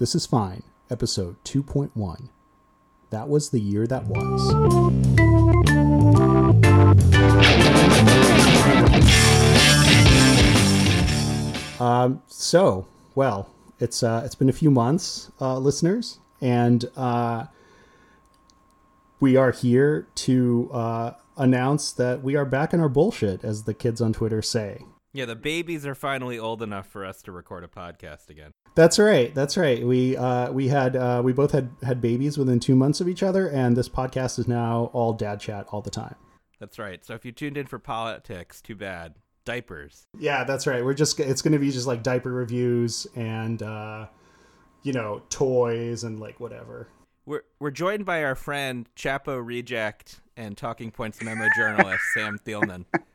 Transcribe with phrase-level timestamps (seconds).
[0.00, 2.30] This is Fine, episode 2.1.
[3.10, 4.50] That was the year that was.
[11.78, 17.48] Um, so, well, it's uh, it's been a few months, uh, listeners, and uh,
[19.20, 23.74] we are here to uh, announce that we are back in our bullshit, as the
[23.74, 24.82] kids on Twitter say.
[25.12, 28.52] Yeah, the babies are finally old enough for us to record a podcast again.
[28.80, 29.34] That's right.
[29.34, 29.86] That's right.
[29.86, 33.22] We uh, we had uh, we both had had babies within two months of each
[33.22, 36.14] other, and this podcast is now all dad chat all the time.
[36.60, 37.04] That's right.
[37.04, 39.16] So if you tuned in for politics, too bad.
[39.44, 40.06] Diapers.
[40.18, 40.82] Yeah, that's right.
[40.82, 44.06] We're just it's going to be just like diaper reviews and uh,
[44.82, 46.88] you know toys and like whatever.
[47.26, 52.86] We're we're joined by our friend Chapo Reject and Talking Points memo journalist Sam Thielman.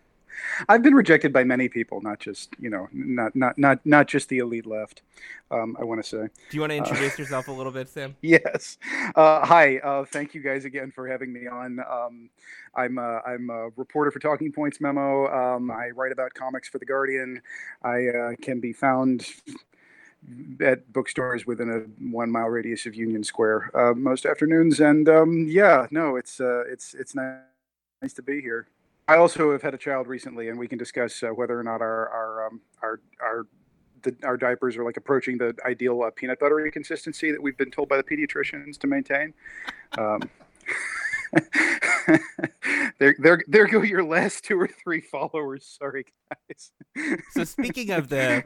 [0.70, 4.30] I've been rejected by many people, not just you know, not not not not just
[4.30, 5.02] the elite left.
[5.52, 6.28] Um, I want to say.
[6.50, 8.16] Do you want to introduce uh, yourself a little bit, Sam?
[8.22, 8.78] Yes.
[9.16, 9.78] Uh, hi.
[9.78, 11.80] Uh, thank you guys again for having me on.
[11.80, 12.30] Um,
[12.74, 15.28] I'm a, I'm a reporter for Talking Points Memo.
[15.28, 17.42] Um, I write about comics for the Guardian.
[17.84, 19.28] I uh, can be found
[20.62, 21.80] at bookstores within a
[22.12, 24.80] one mile radius of Union Square uh, most afternoons.
[24.80, 27.42] And um, yeah, no, it's uh, it's it's nice,
[28.02, 28.68] nice to be here.
[29.08, 31.82] I also have had a child recently, and we can discuss uh, whether or not
[31.82, 33.48] our our um, our our
[34.02, 37.72] the, our diapers are like approaching the ideal uh, peanut buttery consistency that we've been
[37.72, 39.34] told by the pediatricians to maintain.
[39.98, 40.22] Um,
[43.00, 45.78] there, there, there go your last two or three followers.
[45.80, 46.72] Sorry, guys.
[47.32, 48.44] so speaking of the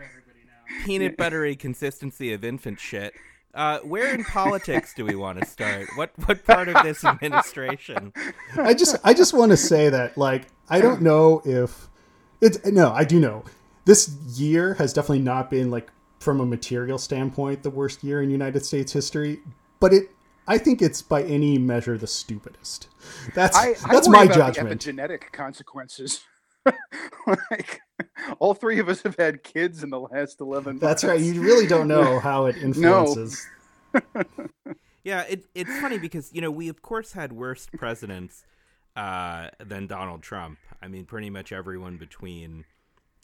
[0.85, 3.13] peanut buttery consistency of infant shit,
[3.53, 5.87] uh, where in politics do we want to start?
[5.95, 8.13] What what part of this administration?
[8.57, 11.87] I just I just want to say that like I don't know if
[12.41, 13.43] it's no I do know
[13.85, 18.29] this year has definitely not been like from a material standpoint the worst year in
[18.29, 19.39] United States history,
[19.79, 20.11] but it
[20.47, 22.87] I think it's by any measure the stupidest.
[23.35, 24.81] That's I, I that's my judgment.
[24.81, 26.21] Genetic consequences.
[27.27, 27.81] like
[28.39, 30.81] all three of us have had kids in the last 11 months.
[30.81, 31.19] That's right.
[31.19, 33.45] You really don't know how it influences.
[35.03, 38.43] Yeah, it, it's funny because, you know, we of course had worse presidents
[38.95, 40.59] uh, than Donald Trump.
[40.81, 42.65] I mean, pretty much everyone between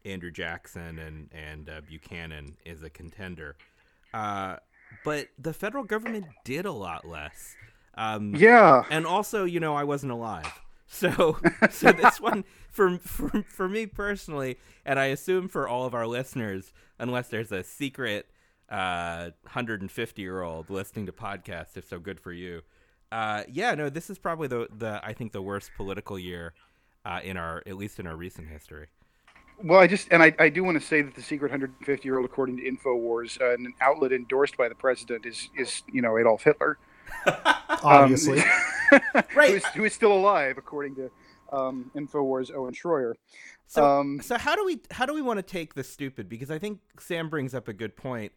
[0.04, 3.56] Andrew Jackson and, and uh, Buchanan is a contender.
[4.14, 4.58] Uh,
[5.04, 7.56] but the federal government did a lot less.
[7.96, 8.84] Um, yeah.
[8.90, 10.62] And also, you know, I wasn't alive.
[10.96, 11.38] So,
[11.70, 16.08] so this one for, for for me personally, and I assume for all of our
[16.08, 18.28] listeners, unless there's a secret
[18.70, 22.62] uh, 150 year old listening to podcasts, if so, good for you.
[23.12, 26.54] Uh, yeah, no, this is probably the the I think the worst political year
[27.04, 28.88] uh, in our at least in our recent history.
[29.64, 32.18] Well, I just and I, I do want to say that the secret 150 year
[32.18, 36.18] old, according to Infowars, uh, an outlet endorsed by the president, is is you know
[36.18, 36.78] Adolf Hitler.
[37.84, 38.48] Obviously, um,
[39.36, 39.50] right?
[39.50, 41.12] Who is, who is, still alive, according to
[41.52, 43.14] um, Infowars' Owen Schroyer.
[43.68, 46.30] So, um, so how do we how do we want to take the stupid?
[46.30, 48.32] Because I think Sam brings up a good point.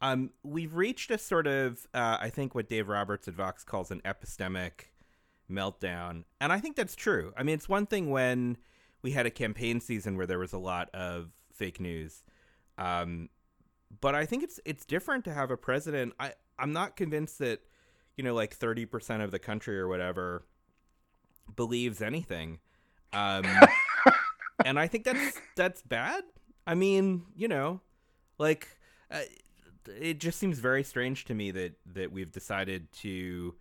[0.00, 3.90] Um, we've reached a sort of uh, I think what Dave Roberts at Vox calls
[3.90, 4.90] an epistemic
[5.50, 7.32] meltdown, and I think that's true.
[7.36, 8.58] I mean, it's one thing when
[9.02, 12.24] we had a campaign season where there was a lot of fake news.
[12.76, 13.28] Um,
[14.00, 16.14] but I think it's it's different to have a president.
[16.18, 17.60] I I'm not convinced that
[18.16, 20.44] you know like 30% of the country or whatever
[21.56, 22.58] believes anything.
[23.12, 23.44] Um,
[24.64, 26.24] and I think that's that's bad.
[26.66, 27.80] I mean, you know,
[28.38, 28.68] like
[29.10, 29.20] uh,
[29.86, 33.54] it just seems very strange to me that that we've decided to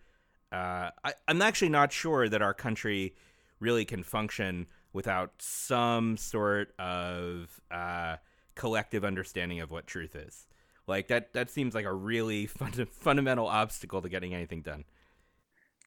[0.53, 3.15] uh, I, I'm actually not sure that our country
[3.59, 8.17] really can function without some sort of uh,
[8.53, 10.47] collective understanding of what truth is.
[10.87, 14.85] Like that that seems like a really fund- fundamental obstacle to getting anything done.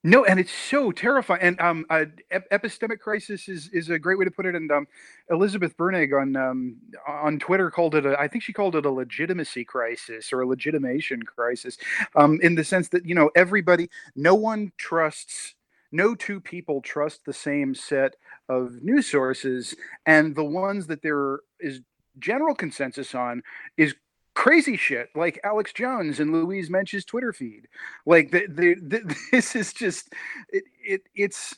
[0.03, 1.41] No, and it's so terrifying.
[1.41, 4.55] And um, uh, ep- epistemic crisis is is a great way to put it.
[4.55, 4.87] And um,
[5.29, 6.77] Elizabeth Bruenig on um,
[7.07, 10.47] on Twitter called it a, I think she called it a legitimacy crisis or a
[10.47, 11.77] legitimation crisis,
[12.15, 15.55] um, in the sense that you know everybody, no one trusts
[15.91, 18.15] no two people trust the same set
[18.49, 21.81] of news sources, and the ones that there is
[22.19, 23.43] general consensus on
[23.77, 23.95] is
[24.37, 27.67] crazy shit like Alex Jones and Louise Mensch's Twitter feed.
[28.05, 30.13] Like the, the, the, this is just
[30.49, 31.55] it, it it's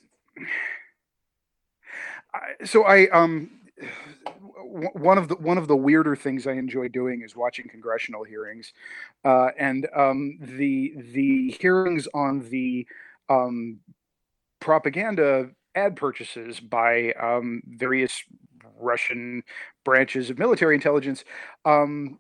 [2.64, 3.52] so I um
[4.64, 8.72] one of the one of the weirder things I enjoy doing is watching congressional hearings,
[9.26, 12.88] uh, and um, the the hearings on the
[13.28, 13.80] um,
[14.62, 18.24] propaganda ad purchases by um, various
[18.80, 19.44] Russian
[19.84, 21.26] branches of military intelligence.
[21.66, 22.20] Um,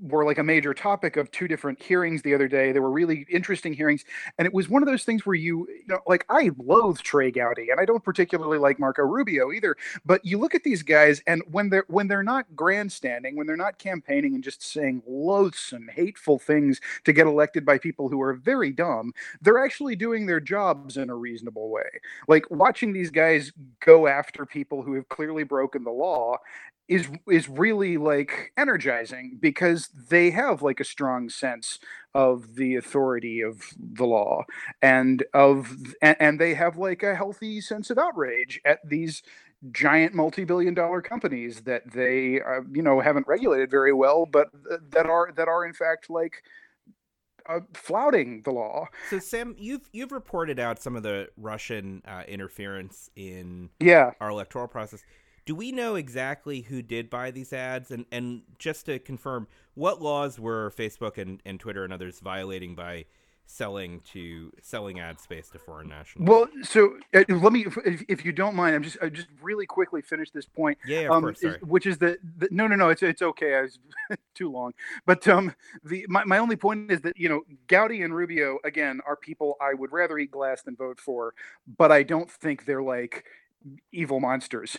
[0.00, 2.72] were like a major topic of two different hearings the other day.
[2.72, 4.04] They were really interesting hearings,
[4.38, 7.30] and it was one of those things where you, you know, like I loathe Trey
[7.30, 9.76] Gowdy, and I don't particularly like Marco Rubio either.
[10.04, 13.56] But you look at these guys, and when they're when they're not grandstanding, when they're
[13.56, 18.34] not campaigning and just saying loathsome, hateful things to get elected by people who are
[18.34, 21.88] very dumb, they're actually doing their jobs in a reasonable way.
[22.28, 26.38] Like watching these guys go after people who have clearly broken the law
[26.92, 31.78] is is really like energizing because they have like a strong sense
[32.14, 34.44] of the authority of the law
[34.82, 39.22] and of and, and they have like a healthy sense of outrage at these
[39.70, 44.48] giant multi-billion dollar companies that they uh, you know haven't regulated very well but
[44.90, 46.42] that are that are in fact like
[47.48, 48.86] uh, flouting the law.
[49.10, 54.28] So Sam, you've you've reported out some of the Russian uh, interference in yeah our
[54.28, 55.02] electoral process
[55.44, 57.90] do we know exactly who did buy these ads?
[57.90, 62.74] And and just to confirm, what laws were Facebook and, and Twitter and others violating
[62.74, 63.06] by
[63.46, 66.28] selling to selling ad space to foreign nationals?
[66.28, 69.66] Well, so uh, let me, if, if, you don't mind, I'm just I just really
[69.66, 70.78] quickly finish this point.
[70.86, 71.42] Yeah, of um, course.
[71.42, 72.18] Is, which is that
[72.50, 73.56] no, no, no, it's it's okay.
[73.56, 73.78] I was
[74.34, 74.72] too long,
[75.06, 75.54] but um,
[75.84, 79.56] the my, my only point is that you know Gowdy and Rubio again are people
[79.60, 81.34] I would rather eat glass than vote for,
[81.76, 83.24] but I don't think they're like
[83.92, 84.76] evil monsters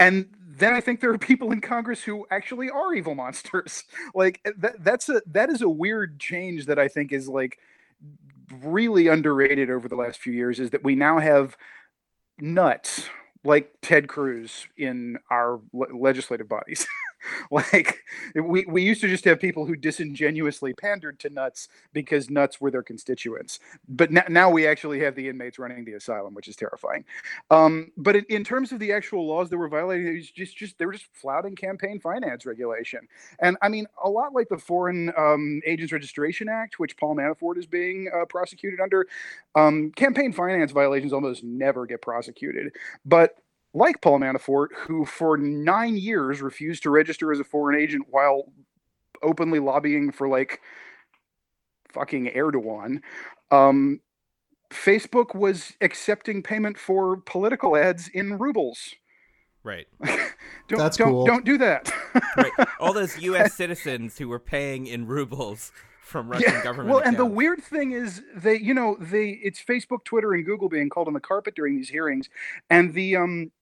[0.00, 0.26] and
[0.56, 3.84] then I think there are people in Congress who actually are evil monsters.
[4.14, 7.58] Like eh, that that's a that is a weird change that I think is like
[8.62, 11.56] really underrated over the last few years is that we now have
[12.40, 13.08] nuts
[13.44, 16.86] like Ted Cruz in our legislative bodies.
[17.50, 18.00] like
[18.34, 22.70] we, we used to just have people who disingenuously pandered to nuts because nuts were
[22.70, 23.60] their constituents.
[23.88, 27.04] But now, now we actually have the inmates running the asylum which is terrifying.
[27.50, 30.56] Um, but in, in, terms of the actual laws that were violated it was just
[30.56, 33.00] just they were just flouting campaign finance regulation.
[33.40, 37.58] And i mean a lot like the foreign um, agents registration act which paul manafort
[37.58, 39.06] is being uh, prosecuted under
[39.54, 42.74] um, campaign finance violations almost never get prosecuted.
[43.04, 43.36] But
[43.72, 48.52] like Paul Manafort, who for nine years refused to register as a foreign agent while
[49.22, 50.60] openly lobbying for like
[51.92, 53.00] fucking Erdogan.
[53.50, 54.00] Um,
[54.70, 58.94] Facebook was accepting payment for political ads in rubles.
[59.62, 59.86] Right.
[60.68, 61.26] don't, That's don't, cool.
[61.26, 61.92] Don't do that.
[62.36, 62.52] right.
[62.78, 63.54] All those U.S.
[63.54, 66.62] citizens who were paying in rubles from Russian yeah.
[66.62, 66.90] government.
[66.90, 67.18] Well, accounts.
[67.18, 70.88] and the weird thing is they, you know, they it's Facebook, Twitter, and Google being
[70.88, 72.30] called on the carpet during these hearings,
[72.70, 73.52] and the um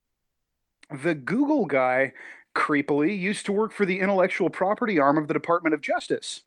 [0.90, 2.12] the Google guy,
[2.54, 6.42] creepily, used to work for the intellectual property arm of the Department of Justice.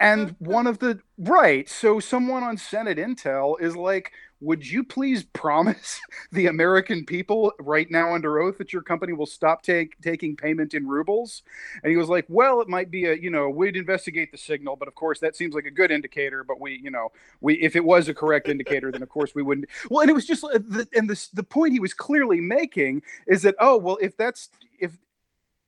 [0.00, 5.24] And one of the right so someone on senate intel is like would you please
[5.24, 6.00] promise
[6.32, 10.74] the American people right now under oath that your company will stop take, taking payment
[10.74, 11.42] in rubles?
[11.82, 14.76] And he was like, well, it might be a, you know, we'd investigate the signal,
[14.76, 16.44] but of course that seems like a good indicator.
[16.44, 17.10] But we, you know,
[17.40, 19.68] we if it was a correct indicator, then of course we wouldn't.
[19.90, 20.58] Well, and it was just, uh,
[20.94, 24.96] and the the point he was clearly making is that, oh, well, if that's if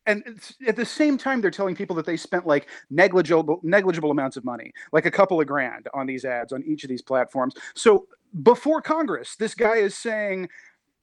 [0.06, 4.37] and at the same time they're telling people that they spent like negligible negligible amounts
[4.37, 7.55] of money like a couple of grand on these ads on each of these platforms
[7.75, 8.06] so
[8.43, 9.37] before Congress.
[9.37, 10.49] This guy is saying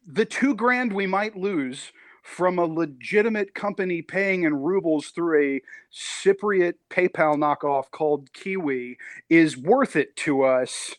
[0.06, 1.92] the two grand we might lose
[2.24, 5.62] from a legitimate company paying in rubles through a
[5.94, 8.98] Cypriot PayPal knockoff called QIWI
[9.30, 10.94] is worth it to us.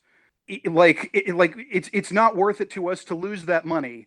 [0.64, 4.06] Like, it, like it's it's not worth it to us to lose that money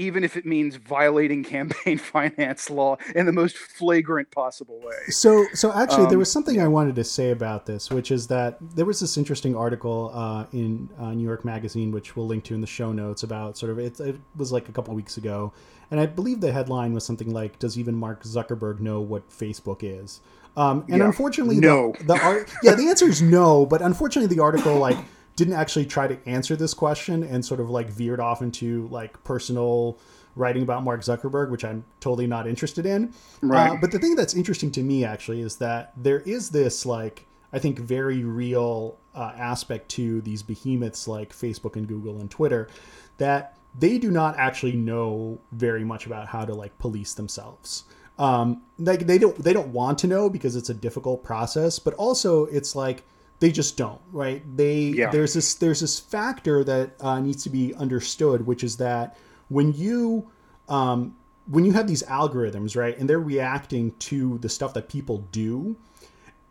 [0.00, 4.96] even if it means violating campaign finance law in the most flagrant possible way.
[5.08, 8.26] So, so actually, um, there was something I wanted to say about this, which is
[8.28, 12.44] that there was this interesting article uh, in uh, New York Magazine, which we'll link
[12.44, 15.18] to in the show notes, about sort of it, it was like a couple weeks
[15.18, 15.52] ago,
[15.90, 19.80] and I believe the headline was something like, "Does even Mark Zuckerberg know what Facebook
[19.82, 20.20] is?"
[20.56, 21.04] Um, and yeah.
[21.04, 21.92] unfortunately, no.
[21.98, 23.66] The, the art, yeah, the answer is no.
[23.66, 24.96] But unfortunately, the article like
[25.36, 29.22] didn't actually try to answer this question and sort of like veered off into like
[29.24, 29.98] personal
[30.36, 33.12] writing about Mark Zuckerberg, which I'm totally not interested in.
[33.40, 33.70] Right.
[33.70, 37.26] Uh, but the thing that's interesting to me actually is that there is this like
[37.52, 42.68] I think very real uh, aspect to these behemoths like Facebook and Google and Twitter
[43.18, 47.84] that they do not actually know very much about how to like police themselves.
[48.18, 51.94] Um, like they don't they don't want to know because it's a difficult process, but
[51.94, 53.04] also it's like
[53.40, 55.10] they just don't right they yeah.
[55.10, 59.16] there's this there's this factor that uh, needs to be understood which is that
[59.48, 60.30] when you
[60.68, 61.16] um,
[61.46, 65.76] when you have these algorithms right and they're reacting to the stuff that people do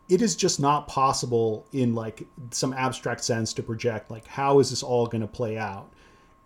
[0.08, 4.70] it is just not possible in like some abstract sense to project like how is
[4.70, 5.90] this all going to play out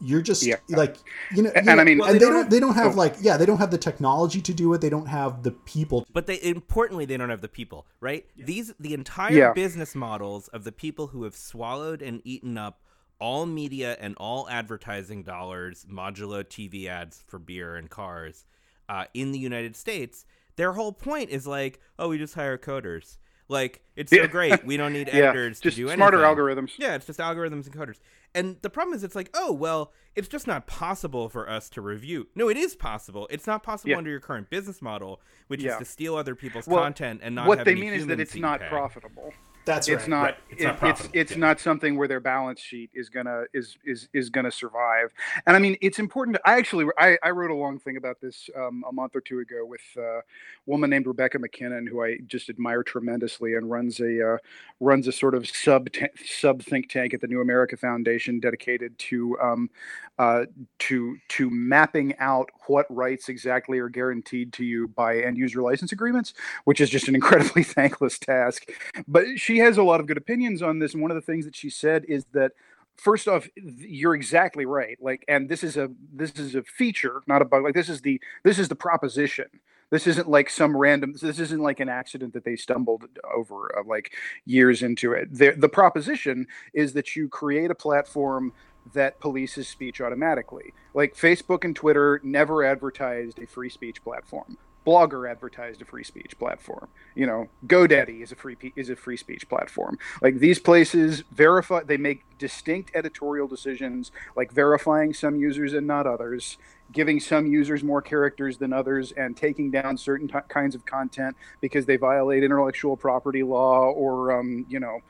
[0.04, 0.56] you're just Yeah.
[0.68, 0.96] like
[1.34, 2.92] you know, And you I mean- Well, and they they don't, don't they don't have
[2.92, 2.96] oh.
[2.96, 4.80] like yeah they don't have the technology to do it.
[4.80, 6.06] They don't have the people.
[6.12, 8.26] But they importantly they don't have the people, right?
[8.36, 9.52] These the entire Yeah.
[9.52, 12.80] business models of the people who have swallowed and eaten up
[13.20, 18.44] all media and all advertising dollars, modulo TV ads for beer and cars,
[18.88, 20.26] uh, in the United States.
[20.56, 23.16] Their whole point is like, oh, we just hire coders.
[23.48, 24.26] Like it's so Yeah.
[24.26, 24.64] great.
[24.64, 26.44] We don't need Yeah, editors just to do smarter anything.
[26.66, 26.72] algorithms.
[26.78, 27.98] Yeah, it's just algorithms and coders.
[28.34, 31.80] And the problem is, it's like, oh, well, it's just not possible for us to
[31.80, 32.26] review.
[32.34, 33.28] No, it is possible.
[33.30, 33.98] It's not possible Yeah.
[33.98, 35.72] under your current business model, which Yeah.
[35.74, 38.34] is to steal other people's Well, content and not what they mean is that it's
[38.34, 38.68] not pay.
[38.68, 39.32] profitable.
[39.64, 40.08] That's it's right.
[40.08, 40.36] not right.
[40.50, 41.38] It's it- not it's it's yeah.
[41.38, 45.12] not something where their balance sheet is gonna is is is gonna survive
[45.46, 48.20] and i mean it's important to, i actually I, I wrote a long thing about
[48.20, 50.22] this um, a month or two ago with uh, a
[50.66, 54.38] woman named rebecca MacKinnon who i just admire tremendously and runs a uh,
[54.80, 55.88] runs a sort of sub
[56.24, 59.70] sub think tank at the new america foundation dedicated to um,
[60.18, 60.44] uh,
[60.78, 65.90] to to mapping out what rights exactly are guaranteed to you by end user license
[65.92, 68.70] agreements which is just an incredibly thankless task
[69.08, 71.44] but she has a lot of good opinions on this and one of the things
[71.44, 72.52] that she said is that
[72.96, 77.42] first off you're exactly right like and this is a this is a feature not
[77.42, 79.46] a bug like this is the this is the proposition.
[79.90, 83.82] This isn't like some random this isn't like an accident that they stumbled over uh,
[83.86, 84.12] like
[84.44, 85.32] years into it.
[85.32, 88.52] The, the proposition is that you create a platform
[88.92, 90.72] that polices speech automatically.
[90.94, 96.38] Like facebook and twitter never advertised a free speech platform Blogger advertised a free speech
[96.38, 96.88] platform.
[97.14, 99.98] You know, GoDaddy is a free is a free speech platform.
[100.20, 106.06] Like these places verify they make distinct editorial decisions like verifying some users and not
[106.06, 106.58] others,
[106.92, 111.34] giving some users more characters than others and taking down certain t- kinds of content
[111.62, 115.00] because they violate intellectual property law or um, you know,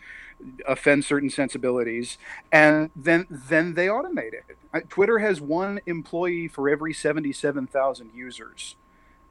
[0.69, 2.17] offend certain sensibilities
[2.53, 4.89] and then then they automate it.
[4.89, 8.77] Twitter has one employee for every 77,000 users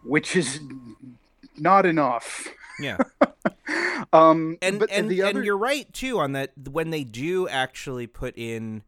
[0.04, 0.60] which is
[1.58, 2.48] not enough.
[2.80, 2.98] Yeah.
[4.12, 7.48] Um, and but and, the other, and you're right too on that when they do
[7.48, 8.84] actually put in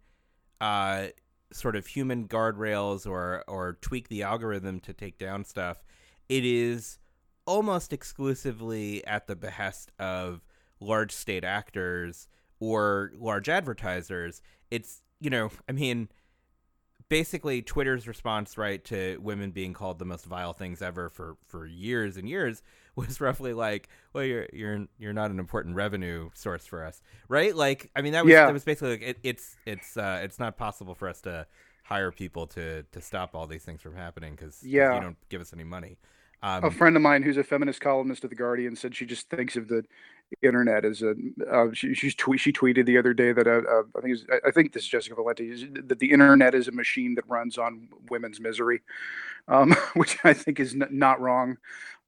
[0.59, 1.07] uh
[1.51, 5.83] sort of human guardrails or or tweak the algorithm to take down stuff
[6.27, 6.99] it is
[7.45, 10.41] almost exclusively at the behest of
[10.79, 12.27] large state actors
[12.59, 16.09] or large advertisers it's you know i mean
[17.09, 21.65] basically twitter's response right to women being called the most vile things ever for for
[21.65, 22.63] years and years
[22.95, 27.53] was roughly like, "Well, you're you're you're not an important revenue source for us, right?"
[27.55, 28.45] Like, I mean, that was Yeah.
[28.45, 31.45] that was basically like it, it's it's uh, it's not possible for us to
[31.83, 34.95] hire people to to stop all these things from happening because Yeah.
[34.95, 35.97] you don't give us any money.
[36.45, 39.29] Um, a friend of mine who's a feminist columnist at the Guardian said she just
[39.29, 39.83] thinks of the
[40.43, 41.15] internet as a.
[41.51, 44.51] Uh, she she's she tweeted the other day that uh, uh, I think was, I-
[44.51, 48.39] think this is Jessica Valenti that the internet is a machine that runs on women's
[48.39, 48.81] misery,
[49.47, 51.57] um, which I think is n- not wrong.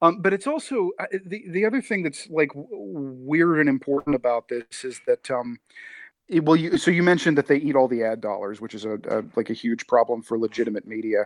[0.02, 4.16] Um, but it's also uh, the the other thing that's like w- weird and important
[4.16, 5.58] about this is that um,
[6.28, 8.86] it- well, you, so you mentioned that they eat all the ad dollars, which is
[8.86, 11.26] a, a like a huge problem for legitimate media.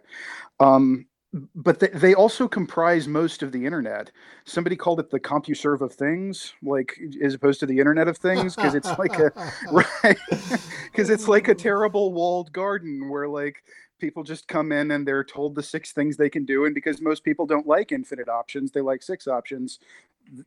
[0.59, 1.07] Um,
[1.55, 4.11] but they, they also comprise most of the internet.
[4.45, 8.55] Somebody called it the CompuServe of things, like as opposed to the Internet of Things,
[8.55, 9.31] because it's like a
[9.71, 10.17] right,
[10.91, 13.63] because it's like a terrible walled garden where like
[13.99, 17.01] people just come in and they're told the six things they can do, and because
[17.01, 19.79] most people don't like infinite options, they like six options.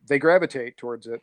[0.07, 1.23] They gravitate towards it.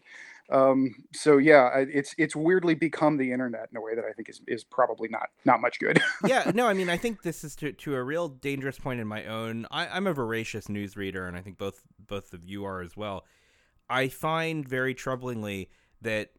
[0.50, 4.30] Um, so yeah, it's it's weirdly become the internet in a way that I think
[4.30, 6.02] is is probably not not much good.
[6.26, 9.08] yeah, no, I mean, I think this is to, to a real dangerous point in
[9.08, 9.66] my own.
[9.72, 12.98] I, I'm a voracious news reader, and I think both both of you are as
[12.98, 13.26] well.
[13.90, 15.68] I find very troublingly
[16.02, 16.32] that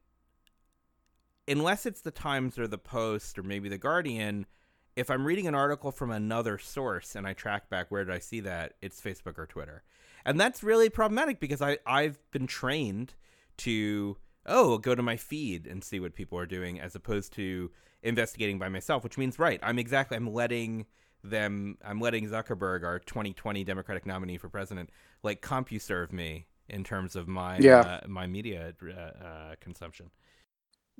[1.49, 4.47] unless it's the Times or the Post or maybe the Guardian,
[4.95, 8.19] if I'm reading an article from another source and I track back where did I
[8.19, 9.83] see that, it's Facebook or Twitter,
[10.25, 13.15] and that's really problematic because I I've been trained
[13.59, 14.17] to
[14.47, 17.71] oh go to my feed and see what people are doing as opposed to
[18.03, 20.85] investigating by myself which means right i'm exactly i'm letting
[21.23, 24.91] them i'm letting zuckerberg our 2020 democratic nominee for president
[25.23, 27.81] like compuserve me in terms of my Yeah.
[27.81, 28.93] uh, my media uh,
[29.25, 30.11] uh, consumption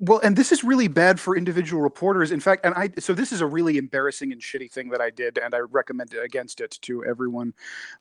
[0.05, 2.31] Well, and this is really bad for individual reporters.
[2.33, 5.09] In fact, and I so this is a really embarrassing and shitty thing that I
[5.09, 7.53] did, and I recommend against it to everyone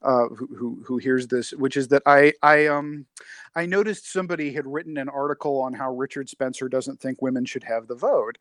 [0.02, 3.06] uh, who, who who hears this, which is that I I um
[3.54, 7.62] I noticed somebody had written an article on how Richard Spencer doesn't think women should
[7.64, 8.36] have the vote,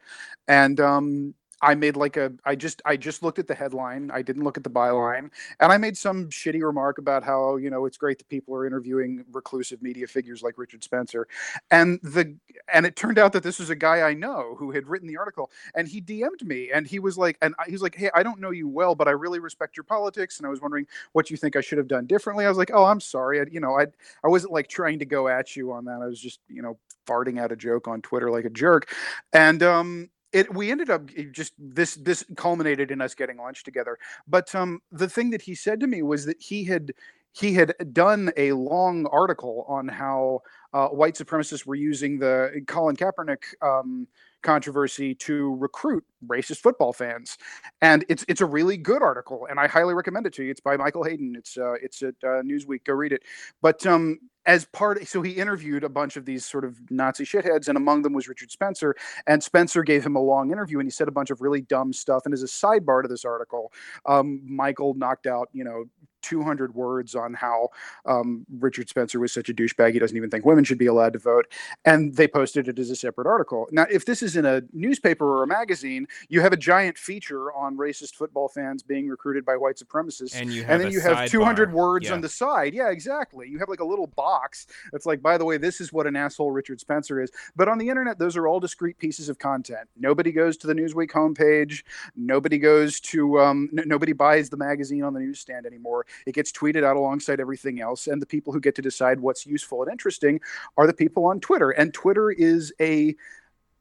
[0.48, 4.10] and um I made like a I just I just looked at the headline.
[4.12, 7.70] I didn't look at the byline, and I made some shitty remark about how you
[7.70, 11.28] know it's great that people are interviewing reclusive media figures like Richard Spencer,
[11.70, 12.36] and the
[12.74, 15.18] and it turned out that this was a guy I know who had written the
[15.18, 18.24] article, and he DM'd me, and he was like, and he was like, hey, I
[18.24, 21.30] don't know you well, but I really respect your politics, and I was wondering what
[21.30, 22.46] you think I should have done differently.
[22.46, 23.88] I was like, oh, I'm sorry, I, you know, I
[24.24, 26.02] I wasn't like trying to go at you on that.
[26.02, 26.78] I was just you know
[27.08, 28.94] farting out a joke on Twitter like a jerk,
[29.34, 33.98] and um it we ended up just this this culminated in us getting lunch together
[34.28, 36.92] but um the thing that he said to me was that he had
[37.34, 40.42] he had done a long article on how
[40.74, 44.08] uh, white supremacists were using the Colin Kaepernick um,
[44.42, 47.38] controversy to recruit racist football fans,
[47.82, 50.52] and it's it's a really good article, and I highly recommend it to you.
[50.52, 51.36] It's by Michael Hayden.
[51.38, 52.84] It's uh, it's at uh, Newsweek.
[52.84, 53.24] Go read it.
[53.62, 57.68] But um, as part so he interviewed a bunch of these sort of nazi shitheads
[57.68, 58.96] and among them was richard spencer
[59.28, 61.94] and spencer gave him a long interview and he said a bunch of really dumb
[61.94, 63.72] stuff and as a sidebar to this article
[64.08, 65.86] um, michael knocked out you know
[66.22, 67.70] 200 words on how
[68.06, 69.94] um, Richard Spencer was such a douchebag.
[69.94, 71.52] He doesn't even think women should be allowed to vote.
[71.86, 73.68] And they posted it as a separate article.
[73.72, 77.52] Now, if this is in a newspaper or a magazine, you have a giant feature
[77.54, 80.40] on racist football fans being recruited by white supremacists.
[80.40, 81.76] And, you and then you have 200 bar.
[81.76, 82.14] words yeah.
[82.14, 82.74] on the side.
[82.74, 83.48] Yeah, exactly.
[83.50, 86.16] You have like a little box that's like, by the way, this is what an
[86.16, 87.32] asshole Richard Spencer is.
[87.56, 89.90] But on the internet, those are all discrete pieces of content.
[89.98, 91.84] Nobody goes to the Newsweek homepage.
[92.16, 96.52] Nobody goes to, um, n- nobody buys the magazine on the newsstand anymore it gets
[96.52, 98.08] tweeted out alongside everything else.
[98.08, 100.40] And the people who get to decide what's useful and interesting
[100.78, 101.72] are the people on Twitter.
[101.72, 103.16] And Twitter is a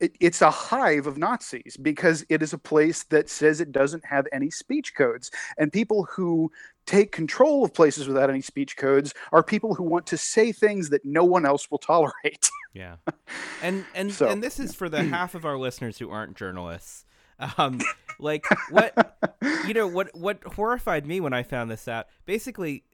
[0.00, 4.04] it, it's a hive of Nazis because it is a place that says it doesn't
[4.06, 5.30] have any speech codes.
[5.58, 6.50] And people who
[6.86, 10.88] take control of places without any speech codes are people who want to say things
[10.88, 12.48] that no one else will tolerate.
[12.72, 12.96] yeah.
[13.62, 17.04] And and So- and this is for the half of our listeners who aren't journalists.
[17.56, 17.80] Um
[18.18, 19.16] like what
[19.66, 22.06] you know what what horrified me when I found this out.
[22.26, 22.84] Basically,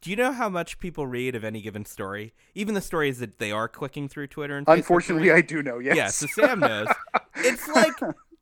[0.00, 2.32] do you know how much people read of any given story?
[2.54, 5.30] Even the stories that they are clicking through Twitter and Facebook Unfortunately?
[5.30, 5.78] I do know.
[5.78, 5.96] Yes.
[5.96, 6.08] yeah.
[6.08, 6.88] So Sam knows.
[7.36, 7.92] It's like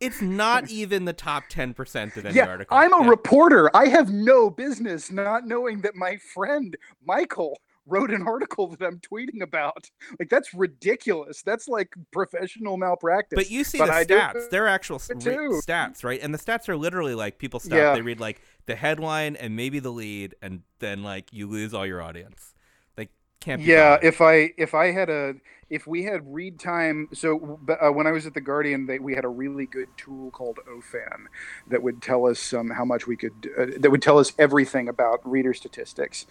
[0.01, 2.77] it's not even the top ten percent of any yeah, article.
[2.77, 3.09] I'm a Yeah.
[3.11, 3.75] reporter.
[3.77, 9.01] I have no business not knowing that my friend Michael wrote an article that I'm
[9.01, 9.91] tweeting about.
[10.19, 11.43] Like that's ridiculous.
[11.43, 13.37] That's like professional malpractice.
[13.37, 14.51] But you see But the I stats.
[14.51, 16.21] They're actual re- stats, right?
[16.23, 17.77] And the stats are literally like people stop.
[17.77, 17.95] Yeah.
[17.95, 21.87] They read like the headline and maybe the lead, and then like you lose all
[21.87, 22.55] your audience.
[22.97, 23.61] Like can't.
[23.61, 24.05] Be yeah, bothered.
[24.05, 25.35] if I if I had a
[25.71, 29.15] if we had read time, so uh, when I was at the Guardian, they, we
[29.15, 31.27] had a really good tool called Ophan
[31.69, 34.89] that would tell us um, how much we could uh, that would tell us everything
[34.89, 36.27] about reader statistics,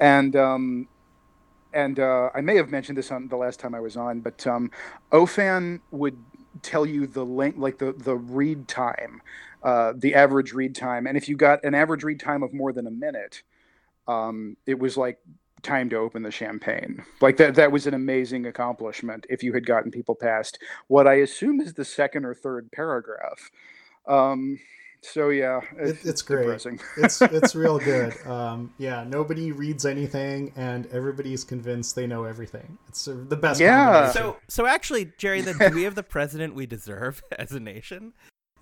[0.00, 0.88] and um,
[1.72, 4.46] and uh, I may have mentioned this on the last time I was on, but
[4.46, 4.70] um,
[5.12, 6.16] Ophan would
[6.62, 9.22] tell you the length, like the the read time,
[9.62, 12.72] uh, the average read time, and if you got an average read time of more
[12.72, 13.42] than a minute,
[14.06, 15.18] um, it was like
[15.62, 17.04] time to open the champagne.
[17.20, 21.14] Like that that was an amazing accomplishment if you had gotten people past what I
[21.14, 23.50] assume is the second or third paragraph.
[24.06, 24.58] Um,
[25.02, 26.42] so yeah, It, it's great.
[26.42, 26.80] depressing.
[26.96, 28.14] it's it's real good.
[28.26, 32.78] Um, yeah, nobody reads anything, and everybody's convinced they know everything.
[32.88, 33.60] It's uh, the best.
[33.60, 34.10] Yeah.
[34.10, 38.12] So so actually, Jerry, then do we have the president we deserve as a nation?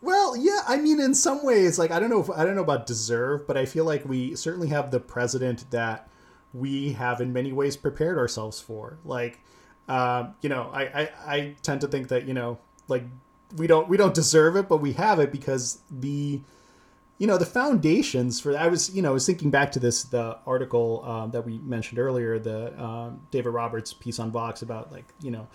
[0.02, 2.62] Well, yeah, I mean, in some ways, like I don't know, if, I don't know
[2.62, 6.08] about deserve, but I feel like we certainly have the president that
[6.52, 8.98] we have in many ways prepared ourselves for.
[9.04, 9.40] Like,
[9.88, 13.04] um, you know, I, I I tend to think that you know, like
[13.56, 16.40] we don't we don't deserve it, but we have it because the
[17.18, 20.02] you know the foundations for i was you know I was thinking back to this
[20.02, 24.92] the article um, that we mentioned earlier the um, david roberts piece on vox about
[24.92, 25.48] like you know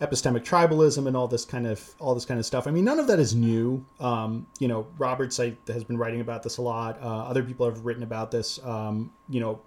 [0.00, 2.66] epistemic tribalism and all this kind of all this kind of stuff.
[2.66, 3.84] I mean none of that is new.
[3.98, 7.00] Um, you know roberts I, has been writing about this a lot.
[7.02, 9.60] Uh, other people have written about this um, you know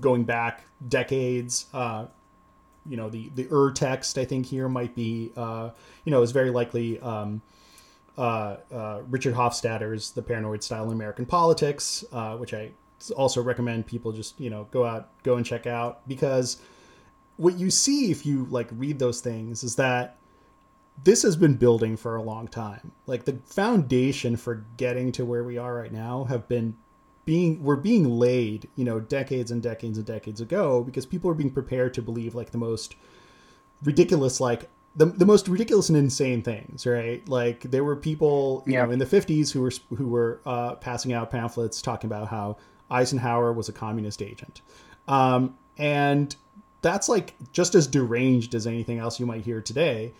[0.00, 1.66] going back decades.
[1.72, 2.06] Uh,
[2.88, 5.70] you know the the ur text i think here might be uh,
[6.04, 7.42] you know is very likely um,
[8.18, 12.72] uh, uh, Richard Hofstadter's The Paranoid Style in American Politics, uh, which I
[13.16, 16.60] also recommend people just you know go out go and check out because
[17.36, 20.16] what you see if you like read those things is that
[21.04, 22.90] this has been building for a long time.
[23.06, 26.76] Like the foundation for getting to where we are right now have been
[27.28, 31.34] being were being laid, you know, decades and decades and decades ago because people are
[31.34, 32.94] being prepared to believe like the most
[33.84, 37.28] ridiculous like the, the most ridiculous and insane things, right?
[37.28, 38.86] Like there were people, you Yeah.
[38.86, 42.56] know, in the 50s who were who were uh, passing out pamphlets talking about how
[42.90, 44.62] Eisenhower was a communist agent.
[45.06, 46.34] Um, and
[46.80, 50.12] that's like just as deranged as anything else you might hear today.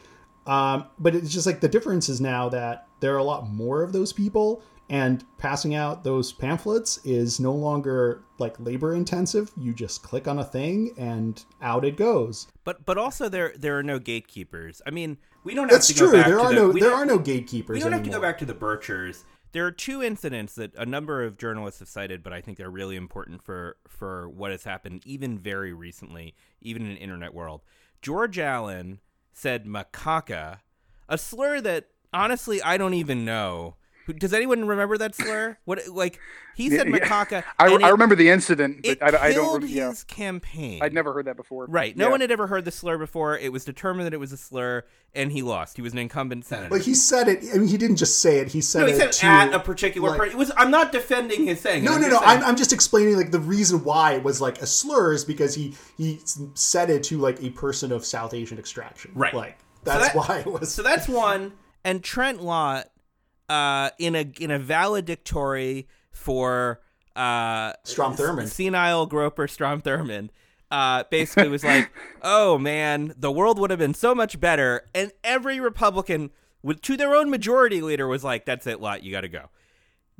[0.46, 3.82] Um, but it's just like the difference is now that there are a lot more
[3.82, 9.50] of those people, and passing out those pamphlets is no longer like labor intensive.
[9.56, 12.46] You just click on a thing and out it goes.
[12.64, 14.80] But but also there there are no gatekeepers.
[14.86, 16.06] I mean, we don't have That's to true.
[16.10, 17.74] go back There to are the, no there are no gatekeepers.
[17.74, 19.24] We don't have to go back to the Birchers.
[19.52, 22.70] There are two incidents that a number of journalists have cited, but I think they're
[22.70, 27.62] really important for for what has happened even very recently, even in the internet world.
[28.00, 29.00] George Allen
[29.32, 30.60] said macaca,
[31.08, 33.76] a slur that honestly I don't even know.
[34.08, 35.58] Who- Does anyone remember that slur?
[35.66, 36.18] What like
[36.56, 37.08] he said Yeah, yeah.
[37.08, 37.44] macaca?
[37.58, 39.70] I, and I it- remember the incident, It but I, I killed don't.
[39.70, 40.80] Yeah, his campaign.
[40.82, 41.66] I'd never heard that before.
[41.66, 41.96] Right.
[41.96, 42.10] No Yeah.
[42.10, 43.38] one had ever heard the slur before.
[43.38, 45.76] It was determined that it was a slur, and he lost.
[45.76, 46.70] He was an incumbent senator.
[46.70, 47.44] But he said it.
[47.54, 48.48] I mean, he didn't just say it.
[48.48, 50.34] He said no, he it said to, at a particular like- person.
[50.34, 50.50] It was.
[50.56, 51.84] I'm not defending his saying.
[51.84, 52.18] No, I'm no, no.
[52.18, 55.24] saying- I'm, I'm just explaining like the reason why it was like a slur is
[55.24, 56.20] because he he
[56.54, 59.12] said it to like a person of South Asian extraction.
[59.14, 59.34] Right.
[59.34, 60.72] Like that's that- why it was.
[60.72, 61.52] So that's one.
[61.84, 62.90] And Trent Lott,
[63.48, 66.80] uh, in a in a valedictory for
[67.16, 68.48] uh, Strom Thurmond.
[68.48, 70.30] senile groper Strom Thurmond,
[70.70, 71.90] uh, basically was like,
[72.22, 76.30] "Oh man, the world would have been so much better." And every Republican,
[76.62, 79.46] with to their own majority leader, was like, "That's it, Lott, you got to go."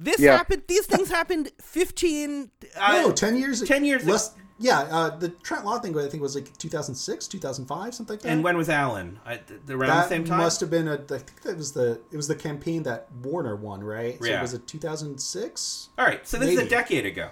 [0.00, 0.36] This Yeah.
[0.36, 0.62] happened.
[0.68, 2.50] These things happened 15.
[2.76, 3.62] Uh, no, ten years.
[3.62, 4.32] 10 years Less.
[4.60, 5.96] Yeah, uh, the Trent Lott thing.
[5.96, 8.28] I think was like 2006, 2005, something like that.
[8.28, 9.20] And when was Allen?
[9.24, 10.38] I, th- around that the same time.
[10.38, 10.94] must have been a.
[10.94, 12.00] I think that was the.
[12.10, 14.18] It was the campaign that Warner won, right?
[14.18, 14.42] So Yeah.
[14.42, 15.88] was it 2006?
[15.96, 17.30] All right, so this is a decade ago.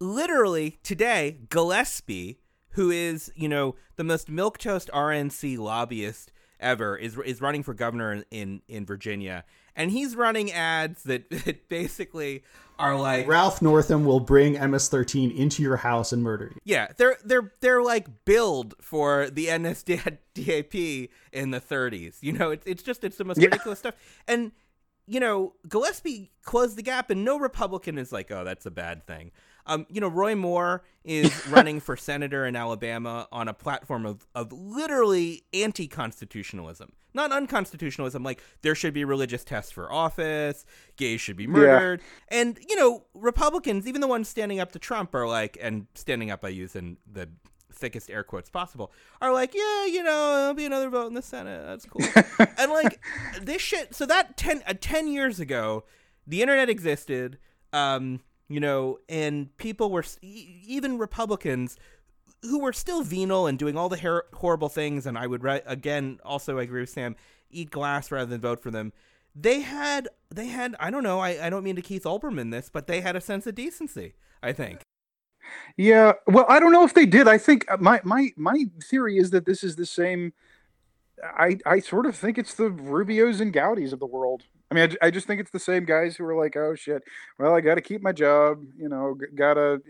[0.00, 2.38] Literally today, Gillespie,
[2.70, 8.12] who is you know the most milquetoast RNC lobbyist ever, is is running for governor
[8.12, 9.44] in in, in Virginia,
[9.76, 12.42] and he's running ads that, that basically
[12.78, 16.60] are like Ralph Northam will bring MS-13 into your house and murder you.
[16.64, 22.16] Yeah, they're they're they're like billed for the NSDAP in the 30s.
[22.22, 23.46] You know, it's it's just it's the most Yeah.
[23.46, 23.94] ridiculous stuff.
[24.26, 24.52] And
[25.06, 29.04] you know, Gillespie closed the gap, and no Republican is like, oh, that's a bad
[29.06, 29.32] thing.
[29.66, 34.26] Um, you know, Roy Moore is running for senator in Alabama on a platform of
[34.34, 38.22] of literally anti-constitutionalism, not unconstitutionalism.
[38.22, 40.64] Like there should be religious tests for office,
[40.96, 45.14] gays should be murdered, and you know, Republicans, even the ones standing up to Trump,
[45.14, 47.28] are like, and standing up by using the
[47.72, 51.22] thickest air quotes possible, are like, yeah, you know, there'll be another vote in the
[51.22, 51.64] Senate.
[51.66, 52.04] That's cool.
[52.58, 53.00] and like
[53.40, 53.94] this shit.
[53.94, 55.84] So that ten uh, 10 years ago,
[56.26, 57.38] the internet existed.
[57.72, 61.78] Um, you know, and people were even Republicans
[62.42, 65.06] who were still venal and doing all the her- horrible things.
[65.06, 67.16] And I would re- again also agree with Sam,
[67.50, 68.92] eat glass rather than vote for them.
[69.34, 72.68] They had they had I don't know I, I don't mean to Keith Olbermann this,
[72.70, 74.14] but they had a sense of decency.
[74.42, 74.80] I think.
[75.76, 77.28] Yeah, well, I don't know if they did.
[77.28, 80.32] I think uh, my my my theory is that this is the same.
[81.22, 84.44] I I sort of think it's the Rubios and Gowdys of the world.
[84.70, 87.02] I mean, I, I just think it's the same guys who are like, oh shit,
[87.38, 89.82] well, I got to keep my job, you know, gotta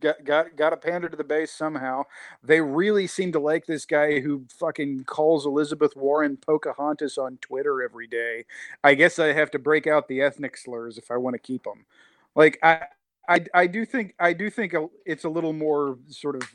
[0.00, 2.04] got got got to pander to the base somehow.
[2.42, 7.82] They really seem to like this guy who fucking calls Elizabeth Warren Pocahontas on Twitter
[7.82, 8.44] every day.
[8.84, 11.64] I guess I have to break out the ethnic slurs if I want to keep
[11.64, 11.86] them.
[12.34, 12.82] Like I.
[13.28, 14.72] I, I do think I do think
[15.04, 16.48] it's a little more sort of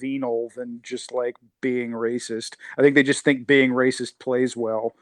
[0.00, 2.54] venal than just like being racist.
[2.78, 4.94] I think they just think being racist plays well,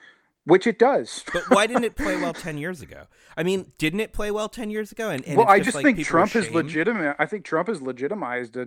[0.44, 1.24] which it does.
[1.33, 3.07] But why didn't it play well ten years ago?
[3.37, 5.11] I mean, didn't it play well ten years ago?
[5.11, 6.57] And, and well, it's I just just like think Trump has shamed?
[6.57, 7.16] legitimate.
[7.18, 8.66] I think Trump has legitimized a,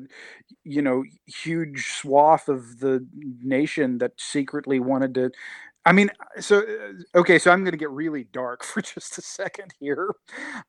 [0.64, 3.06] you know, huge swath of the
[3.42, 5.32] nation that secretly wanted to.
[5.88, 6.10] I mean,
[6.40, 10.16] so uh, okay, so I'm going to get really dark for just a second here.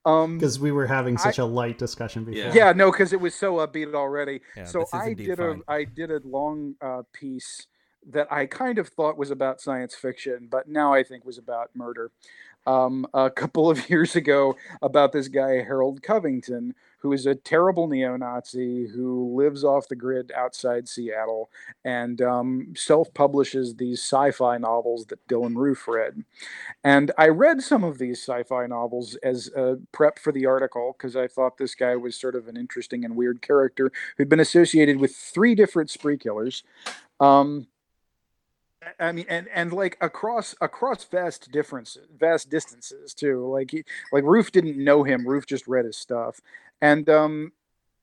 [0.04, 2.38] Um, Because we were having such a light discussion before.
[2.38, 2.52] Yeah.
[2.54, 4.42] yeah, no, because it was so upbeat already.
[4.56, 5.62] Yeah, so I did fine.
[5.66, 7.66] a I did a long uh, piece
[8.06, 11.70] that I kind of thought was about science fiction, but now I think was about
[11.74, 12.10] murder.
[12.66, 17.86] Um, a couple of years ago, about this guy Harold Covington, who is a terrible
[17.86, 21.50] neo-Nazi who lives off the grid outside Seattle
[21.84, 26.24] and um, self-publishes these sci-fi novels that Dylann Roof read.
[26.82, 31.14] And I read some of these sci-fi novels as a prep for the article because
[31.14, 34.98] I thought this guy was sort of an interesting and weird character who'd been associated
[34.98, 36.64] with three different spree killers.
[37.20, 37.68] Um,
[39.00, 43.46] I mean, and and like across across vast differences, vast distances too.
[43.46, 45.26] Like he, like Roof didn't know him.
[45.26, 46.40] Roof just read his stuff,
[46.80, 47.52] and um,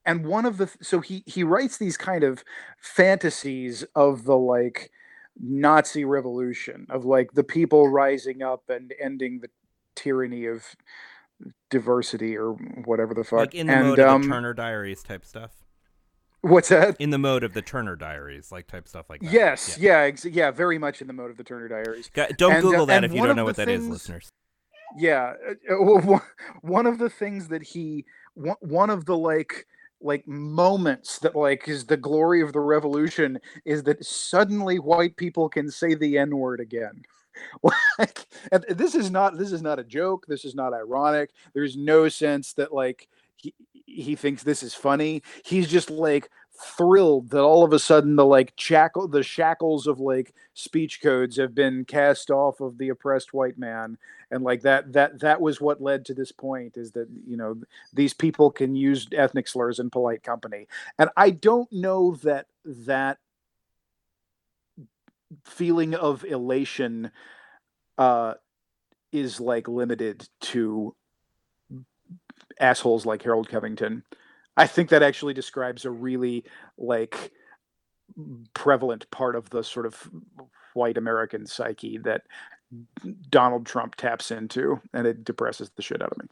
[0.06, 2.44] and one of the so he he writes these kind of
[2.78, 4.92] fantasies of the like
[5.40, 9.50] Nazi revolution of like the people rising up and ending the
[9.96, 10.76] tyranny of
[11.70, 12.52] diversity or
[12.86, 13.40] whatever the fuck.
[13.40, 15.63] like in the and mode of um, the Turner Diaries type stuff.
[16.44, 16.98] What's that?
[17.00, 19.32] In the mode of the Turner Diaries, like type stuff like that.
[19.32, 22.10] Yes, yeah, yeah, ex- yeah very much in the mode of the Turner Diaries.
[22.14, 24.30] Don't And, uh, Google that if you don't know what that is, things- listeners.
[24.98, 25.36] Yeah,
[25.70, 26.20] uh, uh,
[26.62, 29.66] one- of the things that he one of the like
[30.02, 35.48] like moments that like is the glory of the revolution is that suddenly white people
[35.48, 37.04] can say the n word again.
[37.98, 41.30] like and this is not this is not a joke, this is not ironic.
[41.54, 43.54] There's no sense that like he
[43.86, 45.24] he thinks this is funny.
[45.44, 50.00] He's just like thrilled that all of a sudden the like shackle the shackles of
[50.00, 53.98] like speech codes have been cast off of the oppressed white man
[54.30, 57.60] and like that that that was what led to this point is that you know
[57.92, 60.68] these people can use ethnic slurs in polite company
[61.00, 63.18] and i don't know that that
[65.44, 67.10] feeling of elation
[67.98, 68.36] uh
[69.12, 70.96] is like limited to
[72.60, 74.04] assholes like harold covington
[74.58, 76.44] i think that actually describes a really
[76.78, 77.32] like
[78.54, 80.10] prevalent part of the sort of
[80.74, 82.24] white american psyche that
[83.30, 86.26] Donald Trump taps into, and it depresses the shit out of me.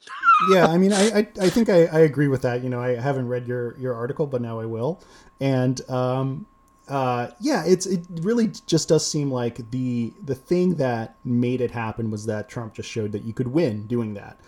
[0.52, 2.64] yeah, I mean, I, I, I think I, I agree with that.
[2.64, 5.04] You know, I haven't read your, your article, but now I will.
[5.40, 6.48] And um,
[6.88, 11.72] uh, yeah, it's it really just does seem like the the thing that made it
[11.72, 14.40] happen was that Trump just showed that you could win doing that.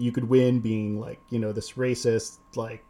[0.00, 2.84] You could win being like you know this racist like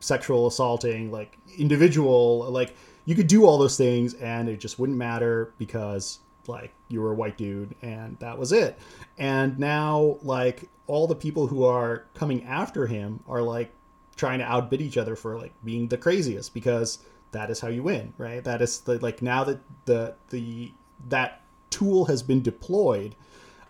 [0.00, 2.74] sexual assaulting like individual like
[3.06, 7.12] you could do all those things and it just wouldn't matter because like you were
[7.12, 8.78] a white dude and that was it.
[9.18, 13.72] And now like all the people who are coming after him are like
[14.16, 16.98] trying to outbid each other for like being the craziest because
[17.32, 18.42] that is how you win right?
[18.44, 20.72] That is the like now that the the
[21.08, 23.14] that tool has been deployed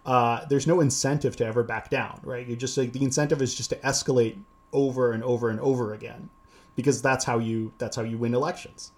[0.06, 3.54] uh, there's no incentive to ever back down right you just like the incentive is
[3.54, 4.36] just to escalate
[4.72, 6.28] over and over and over again
[6.76, 8.92] because that's how you that's how you win elections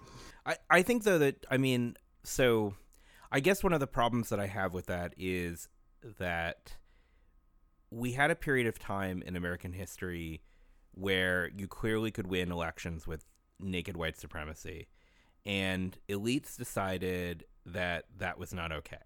[0.45, 2.73] I, I think though that I mean so
[3.31, 5.67] I guess one of the problems that I have with that is
[6.17, 6.77] that
[7.91, 10.41] we had a period of time in American history
[10.91, 13.25] where you clearly could win elections with
[13.59, 14.87] naked white supremacy
[15.45, 18.97] and elites decided that that was not okay.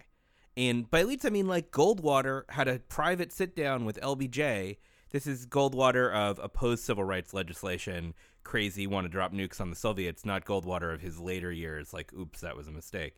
[0.56, 4.78] And by elites I mean like Goldwater had a private sit down with LBJ
[5.14, 9.76] this is Goldwater of opposed civil rights legislation, crazy, want to drop nukes on the
[9.76, 13.16] Soviets, not Goldwater of his later years, like, oops, that was a mistake.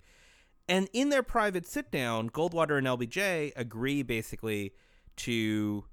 [0.68, 4.74] And in their private sit down, Goldwater and LBJ agree basically
[5.18, 5.86] to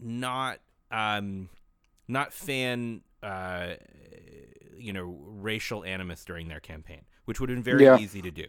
[0.00, 0.60] not
[0.90, 1.50] um,
[2.08, 3.74] not fan uh,
[4.78, 7.98] you know racial animus during their campaign, which would have been very Yeah.
[7.98, 8.46] easy to do.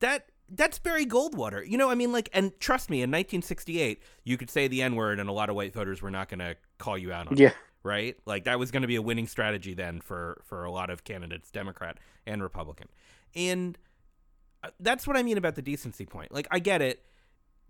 [0.00, 1.66] That that's Barry Goldwater.
[1.66, 4.96] You know, I mean, like, and trust me, in 1968, you could say the N
[4.96, 7.34] word, and a lot of white voters were not going to call you out on
[7.34, 7.52] it Yeah,
[7.82, 8.16] right?
[8.26, 11.04] Like that was going to be a winning strategy then for for a lot of
[11.04, 12.88] candidates, Democrat and Republican.
[13.34, 13.78] And
[14.62, 16.32] uh, that's what I mean about the decency point.
[16.32, 17.04] Like I get it.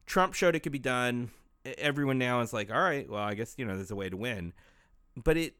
[0.06, 1.30] Trump showed it could be done.
[1.64, 4.16] Everyone now is like, "All right, well, I guess, you know, there's a way to
[4.16, 4.52] win."
[5.16, 5.54] But it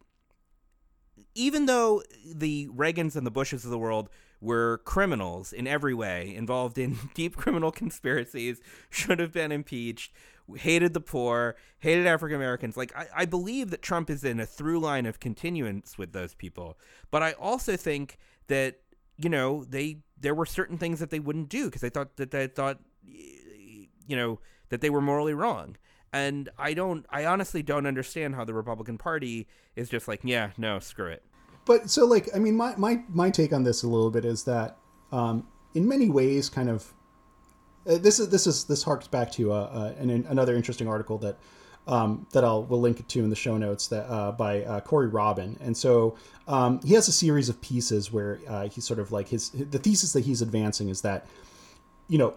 [1.35, 4.11] even though the Reagans and the Bushes of the world
[4.42, 10.12] were criminals in every way, involved in deep criminal conspiracies, should have been impeached,
[10.57, 12.76] hated the poor, hated African Americans.
[12.76, 16.35] Like, I, I believe that Trump is in a through line of continuance with those
[16.35, 16.76] people.
[17.11, 18.81] But I also think that,
[19.16, 22.33] you know, they there were certain things that they wouldn't do because they thought that
[22.33, 25.76] they thought, you know, that they were morally wrong.
[26.12, 30.50] And I don't, I honestly don't understand how the Republican Party is just like, yeah,
[30.59, 31.24] no, screw it.
[31.64, 34.44] But so like i mean my my my take on this a little bit is
[34.44, 34.77] that
[35.11, 36.92] um in many ways kind of
[37.87, 41.18] uh, this is this is this harks back to uh, uh an, another interesting article
[41.18, 41.37] that
[41.87, 45.09] um, that I'll will link to in the show notes that uh, by uh, Corey
[45.09, 49.11] Robin, and so um, he has a series of pieces where uh, he's sort of
[49.11, 51.27] like his the thesis that he's advancing is that
[52.09, 52.35] you know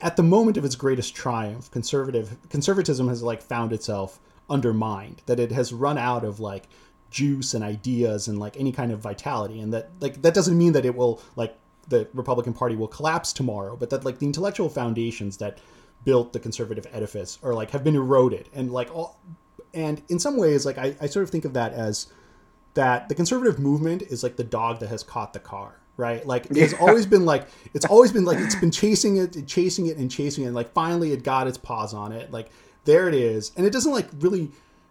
[0.00, 4.18] at the moment of its greatest triumph, conservative conservatism has like found itself
[4.48, 6.68] undermined, that it has run out of like
[7.10, 10.72] juice and ideas and like any kind of vitality, and that like that doesn't mean
[10.72, 11.56] that it will like
[11.88, 15.58] the Republican Party will collapse tomorrow, but that like the intellectual foundations that
[16.04, 18.48] built the conservative edifice are like have been eroded.
[18.54, 19.18] And like all
[19.74, 22.06] and in some ways like I, I sort of think of that as
[22.74, 26.26] that the conservative movement is like the dog that has caught the car right?
[26.26, 29.86] Like it's always been like it's always been like it's been chasing it and chasing
[29.86, 32.32] it and chasing it and like finally it got its paws on it.
[32.32, 32.48] Like
[32.84, 33.52] there it is.
[33.56, 34.50] And it doesn't like really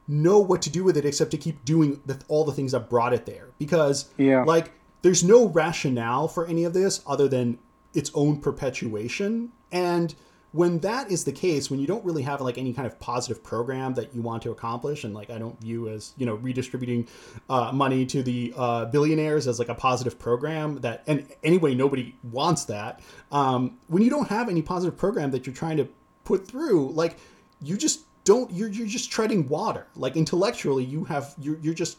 [0.10, 2.90] know what to do with it except to keep doing the, all the things that
[2.90, 4.44] brought it there because Yeah.
[4.44, 4.72] like
[5.04, 7.60] there's no rationale for any of this other than
[7.94, 10.16] its own perpetuation and
[10.52, 13.44] when that is the case, when you don't really have like any kind of positive
[13.44, 17.08] program that you want to accomplish, and like I don't view as you know redistributing
[17.52, 22.16] uh, money to the uh, billionaires as like a positive program that, and anyway, nobody
[22.32, 23.00] wants that.
[23.32, 25.88] Um, when you don't have any positive program that you're trying to
[26.24, 27.18] put through, like
[27.62, 29.88] you just don't, you're you're just treading water.
[29.96, 31.98] Like intellectually, you have you're you're just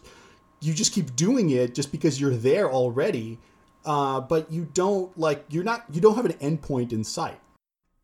[0.61, 3.38] you just keep doing it just because you're there already.
[3.85, 7.40] Uh, but you don't like you're not you don't have an endpoint in sight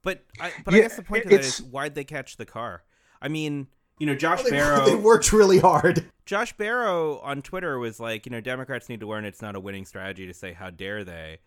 [0.06, 2.46] but I, but yeah, I guess the point of that is why'd they catch the
[2.46, 2.84] car?
[3.20, 3.66] I mean,
[3.98, 4.86] you know, Josh well, they, Barro.
[4.86, 6.12] They worked really hard.
[6.24, 9.60] Josh Barro on Twitter was like, you know, Democrats need to learn it's not a
[9.60, 11.38] winning strategy to say how dare they.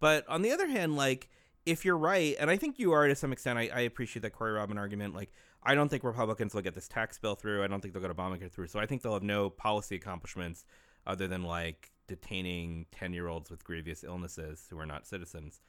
[0.00, 1.28] But on the other hand, like
[1.64, 4.32] if you're right, and I think you are to some extent, I, I appreciate that
[4.32, 5.14] Corey Robin argument.
[5.14, 5.30] Like,
[5.62, 7.64] I don't think Republicans will get this tax bill through.
[7.64, 8.68] I don't think they'll get Obamacare through.
[8.68, 10.64] So I think they'll have no policy accomplishments
[11.06, 15.60] other than like detaining ten year olds with grievous illnesses who are not citizens.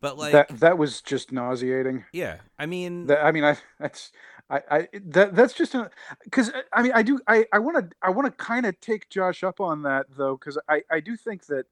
[0.00, 2.04] But like that that was just nauseating.
[2.12, 4.12] Yeah, I mean, that, I mean, I that's
[4.48, 5.74] I I that that's just
[6.22, 8.78] because uh, I mean I do I I want to I want to kind of
[8.80, 11.66] take Josh up on that though because I I do think that.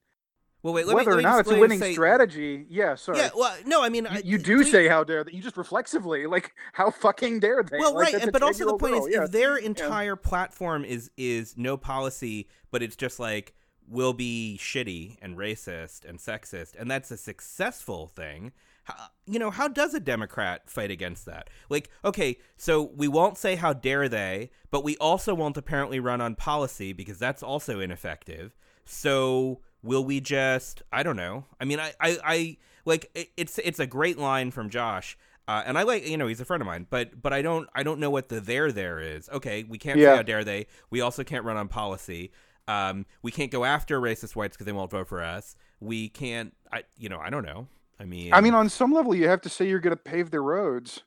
[0.66, 0.86] Well, wait.
[0.88, 2.96] whether me, or not it's a winning say, strategy, yeah.
[2.96, 3.18] Sorry.
[3.18, 3.30] Yeah.
[3.36, 3.84] Well, no.
[3.84, 5.32] I mean, you, you do please, say how dare that.
[5.32, 7.78] You just reflexively like how fucking dare they?
[7.78, 8.32] Well, like, right.
[8.32, 9.06] But also the point girl.
[9.06, 9.24] is, yeah.
[9.24, 10.28] if their entire yeah.
[10.28, 13.54] platform is is no policy, but it's just like
[13.88, 18.50] will be shitty and racist and sexist, and that's a successful thing
[18.86, 18.94] how,
[19.26, 21.50] you know, how does a Democrat fight against that?
[21.68, 26.20] Like, okay, so we won't say how dare they, but we also won't apparently run
[26.20, 28.56] on policy because that's also ineffective.
[28.84, 30.82] So will we just?
[30.92, 31.44] I don't know.
[31.60, 35.16] I mean, I, I, I like it's it's a great line from Josh.
[35.48, 37.68] Uh, and I like, you know, he's a friend of mine, but but I don't
[37.74, 39.28] I don't know what the there there is.
[39.28, 40.12] Okay, we can't yeah.
[40.12, 40.66] say how dare they.
[40.90, 42.32] We also can't run on policy.
[42.68, 45.54] Um, we can't go after racist whites because they won't vote for us.
[45.78, 47.68] We can't, I, you know, I don't know.
[48.00, 50.30] I mean, I mean, on some level, you have to say you're going to pave
[50.30, 51.02] their roads.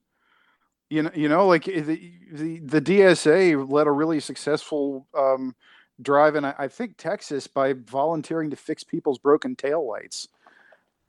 [0.89, 5.55] You know, you know, like the the, the DSA led a really successful um,
[6.01, 10.27] drive in, I think, Texas by volunteering to fix people's broken tail lights.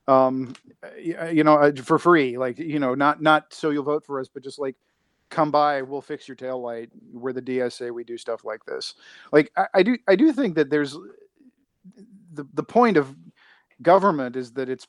[0.08, 0.54] Um,
[1.00, 4.28] you know, uh, for free, like you know, not not so you'll vote for us,
[4.32, 4.74] but just like
[5.28, 6.90] come by, we'll fix your tail light.
[7.12, 8.94] We're the DSA, we do stuff like this.
[9.30, 10.96] Like I, I do, I do think that there's
[12.32, 13.14] the the point of
[13.82, 14.86] government is that it's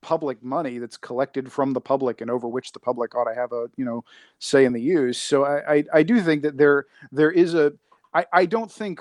[0.00, 3.52] public money that's collected from the public and over which the public ought to have
[3.52, 4.04] a you know
[4.40, 7.72] say in the use so i i, I do think that there there is a
[8.12, 9.00] I, I don't think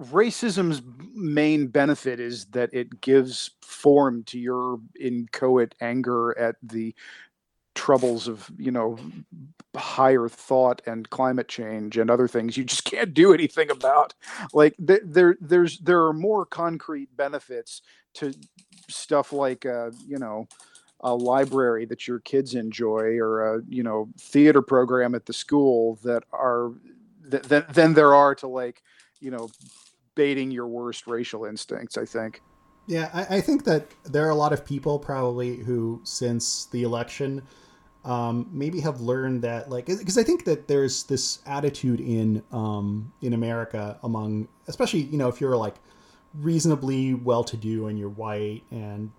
[0.00, 0.82] racism's
[1.14, 6.94] main benefit is that it gives form to your inchoate anger at the
[7.74, 8.98] troubles of you know
[9.76, 14.14] higher thought and climate change and other things you just can't do anything about.
[14.52, 17.82] Like th- there there's there are more concrete benefits
[18.14, 18.34] to
[18.88, 20.48] stuff like uh, you know
[21.02, 25.98] a library that your kids enjoy or a you know theater program at the school
[26.02, 26.72] that are
[27.30, 28.82] th- th- than there are to like
[29.20, 29.48] you know
[30.14, 32.42] baiting your worst racial instincts i think.
[32.86, 36.82] Yeah I, I think that there are a lot of people probably who since the
[36.82, 37.42] election
[38.04, 43.12] um, maybe have learned that like because I think that there's this attitude in um,
[43.20, 45.74] in America among especially you know if you're like
[46.38, 49.10] reasonably well to do and you're white and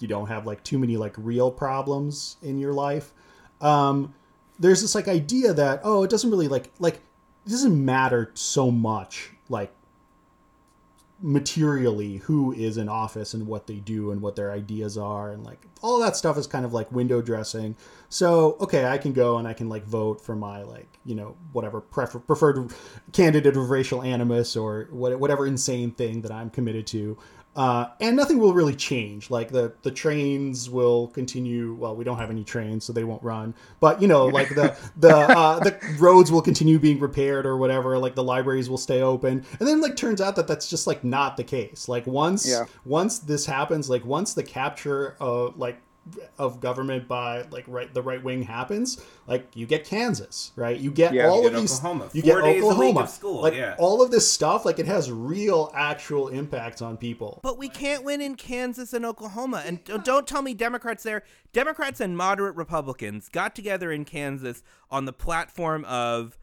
[0.00, 3.12] you don't have like too many like real problems in your life
[3.60, 4.12] um,
[4.58, 6.94] there's this like idea that oh it doesn't really like like
[7.46, 9.72] it doesn't matter so much like
[11.22, 15.44] materially who is in office and what they do and what their ideas are and
[15.44, 17.74] like all that stuff is kind of like window dressing.
[18.08, 21.36] So okay i can go and i can like vote for my like you know
[21.52, 22.72] whatever prefer- preferred
[23.12, 27.16] candidate of racial animus or whatever insane thing that i'm committed to
[27.56, 29.30] uh, and nothing will really change.
[29.30, 31.74] Like the the trains will continue.
[31.74, 33.54] Well, we don't have any trains, so they won't run.
[33.80, 37.98] But you know, like the the uh, the roads will continue being repaired or whatever.
[37.98, 39.44] Like the libraries will stay open.
[39.58, 41.88] And then like turns out that that's just like not the case.
[41.88, 42.66] Like once yeah.
[42.84, 45.78] once this happens, like once the capture of like
[46.38, 50.78] of government by like right the right wing happens, like you get Kansas, right?
[50.78, 51.78] You get yeah, all you of these.
[51.78, 52.10] Oklahoma.
[52.12, 53.08] You Four get Oklahoma.
[53.08, 53.74] School, like yeah.
[53.78, 57.40] all of this stuff, like it has real, actual impacts on people.
[57.42, 61.22] But we can't win in Kansas and Oklahoma, and don't tell me Democrats there.
[61.52, 66.38] Democrats and moderate Republicans got together in Kansas on the platform of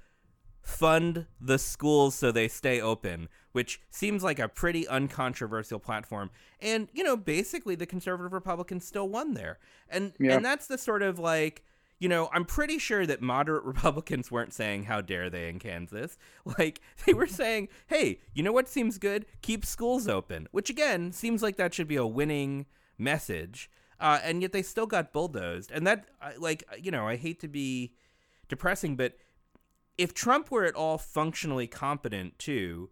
[0.64, 6.32] fund the schools so they stay open, which seems like a pretty uncontroversial platform.
[6.60, 9.60] And, you know, basically the conservative Republicans still won there.
[9.90, 10.36] And yeah.
[10.36, 11.64] and that's the sort of like
[12.00, 16.18] you know, I'm pretty sure that moderate Republicans weren't saying how dare they in Kansas.
[16.58, 19.26] Like they were saying, "Hey, you know what seems good?
[19.42, 22.66] Keep schools open." Which again, seems like that should be a winning
[22.98, 23.70] message.
[24.00, 25.72] uh, and yet they still got bulldozed.
[25.72, 26.06] And that,
[26.38, 27.94] like, you know, I hate to be
[28.50, 29.18] depressing, but
[29.98, 32.90] if Trump were at all functionally competent too,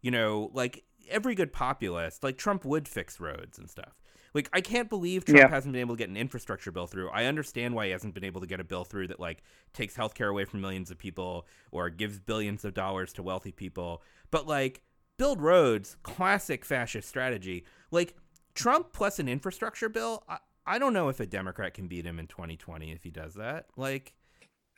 [0.00, 3.94] you know, like every good populist, like Trump would fix roads and stuff.
[4.34, 5.48] Like I can't believe Trump yeah.
[5.48, 7.08] hasn't been able to get an infrastructure bill through.
[7.10, 9.42] I understand why he hasn't been able to get a bill through that like
[9.72, 14.02] takes healthcare away from millions of people or gives billions of dollars to wealthy people.
[14.32, 14.82] But like
[15.18, 17.64] build roads, classic fascist strategy.
[17.92, 18.16] Like
[18.54, 22.18] Trump plus an infrastructure bill, I, I don't know if a Democrat can beat him
[22.18, 23.66] in 2020 if he does that.
[23.76, 24.14] Like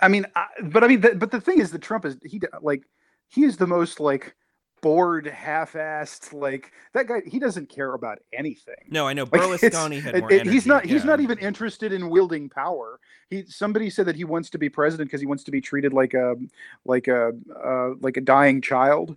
[0.00, 2.40] I mean, I, but I mean, the, but the thing is that Trump is he
[2.60, 2.84] like
[3.28, 4.34] he is the most like
[4.82, 6.32] bored, half-assed.
[6.32, 8.76] Like that guy, he doesn't care about anything.
[8.88, 10.84] No, I know Berlusconi like, had more it, He's not.
[10.84, 13.00] He's not even interested in wielding power.
[13.30, 15.92] He somebody said that he wants to be president because he wants to be treated
[15.92, 16.36] like a
[16.84, 17.32] like a
[17.64, 19.16] uh, like a dying child.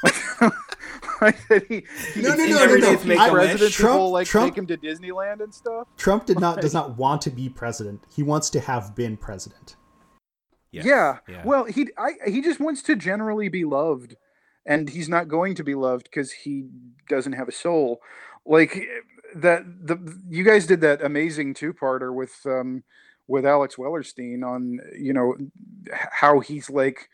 [1.58, 3.30] he, he, no, no, no, no, no.
[3.30, 5.88] President Trump, will, like Trump, take him to Disneyland and stuff.
[5.96, 8.04] Trump did not does not want to be president.
[8.14, 9.76] He wants to have been president.
[10.70, 10.84] Yes.
[10.84, 11.18] Yeah.
[11.28, 11.42] yeah.
[11.44, 14.16] Well, he I, he just wants to generally be loved,
[14.66, 16.66] and he's not going to be loved because he
[17.08, 18.00] doesn't have a soul.
[18.44, 18.88] Like
[19.34, 19.64] that.
[19.86, 22.84] The you guys did that amazing two parter with um
[23.26, 25.36] with Alex Wellerstein on you know
[25.92, 27.08] how he's like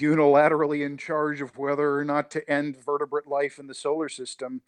[0.00, 4.62] unilaterally in charge of whether or not to end vertebrate life in the solar system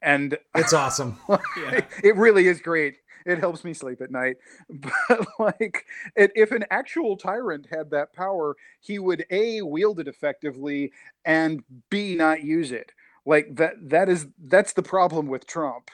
[0.00, 1.80] and it's awesome yeah.
[2.04, 2.98] it really is great
[3.28, 4.36] it helps me sleep at night.
[5.08, 10.08] But like, it, if an actual tyrant had that power, he would a wield it
[10.08, 10.92] effectively
[11.24, 12.92] and b not use it.
[13.26, 13.74] Like that.
[13.82, 15.90] That is that's the problem with Trump,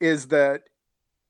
[0.00, 0.62] is that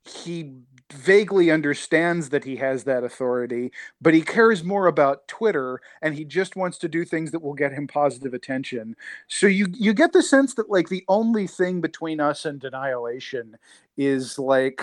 [0.05, 0.53] he
[0.93, 6.25] vaguely understands that he has that authority, but he cares more about Twitter and he
[6.25, 8.97] just wants to do things that will get him positive attention.
[9.29, 13.59] So you you get the sense that like the only thing between us and annihilation
[13.99, 14.83] is like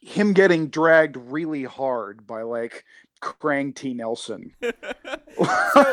[0.00, 2.84] him getting dragged really hard by like
[3.20, 3.94] Krang T.
[3.94, 4.52] Nelson.
[4.62, 4.74] so,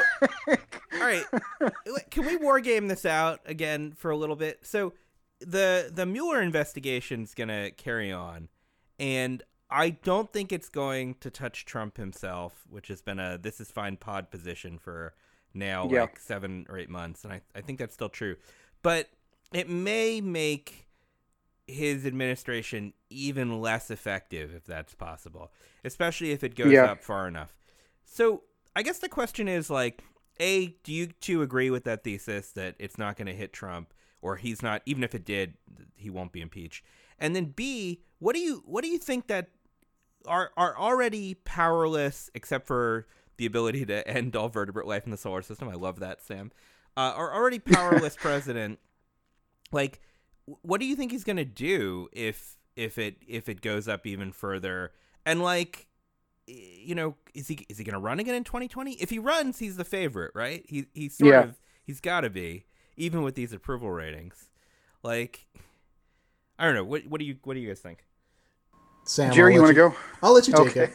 [0.48, 1.26] all right,
[2.10, 4.60] can we war game this out again for a little bit?
[4.66, 4.94] So
[5.40, 8.50] the the Mueller investigation is going to carry on,
[9.00, 13.60] and I don't think it's going to touch Trump himself, which has been a this
[13.60, 15.14] is fine pod position for
[15.54, 16.02] now yeah.
[16.02, 18.38] like seven or eight months, and I I think that's still true,
[18.82, 19.10] but
[19.54, 20.87] it may make
[21.68, 25.52] his administration even less effective if that's possible,
[25.84, 26.86] especially if it goes yeah.
[26.86, 27.54] up far enough.
[28.06, 28.44] So,
[28.76, 30.04] I guess the question is like,
[30.40, 33.94] A, do you two agree with that thesis that it's not going to hit Trump
[34.22, 35.56] or he's not even if it did,
[35.96, 36.86] he won't be impeached?
[37.20, 39.50] And then B, what do you what do you think that
[40.26, 43.08] are are already powerless except for
[43.38, 45.68] the ability to end all vertebrate life in the solar system?
[45.68, 46.52] I love that, Sam.
[46.96, 48.80] Uh, are already powerless president
[49.72, 50.00] like
[50.62, 54.32] what do you think he's gonna do if if it if it goes up even
[54.32, 54.92] further?
[55.26, 55.88] And like,
[56.46, 58.94] you know, is he is he gonna run again in 2020?
[58.94, 60.64] If he runs, he's the favorite, right?
[60.68, 61.44] He he's sort yeah.
[61.44, 64.50] of he's got to be even with these approval ratings.
[65.04, 65.48] Like,
[66.58, 66.84] I don't know.
[66.84, 68.06] What what do you what do you guys think?
[69.06, 69.96] Sam, Jerry, you want to go?
[70.22, 70.84] I'll let you take okay.
[70.84, 70.94] it.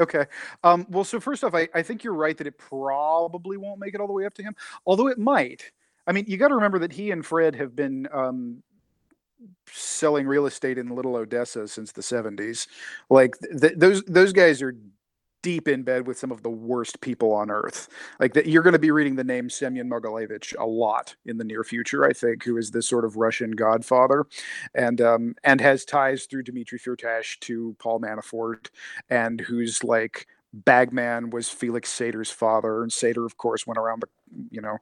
[0.00, 0.24] Okay.
[0.64, 3.94] Um, well, so first off, I, I think you're right that it probably won't make
[3.94, 5.70] it all the way up to him, although it might.
[6.06, 8.62] I mean, you got to remember that he and Fred have been um,
[9.70, 12.66] selling real estate in Little Odessa since the 70s.
[13.10, 14.74] Like th- those those guys are
[15.42, 17.88] deep in bed with some of the worst people on earth.
[18.20, 21.44] Like that, you're going to be reading the name Semyon Mogilevich a lot in the
[21.44, 22.04] near future.
[22.04, 24.24] I think, who is this sort of Russian godfather,
[24.74, 28.68] and um, and has ties through Dmitry Firtash to Paul Manafort,
[29.10, 34.08] and who's like Bagman was Felix Sater's father, and Sater, of course, went around the
[34.50, 34.78] you know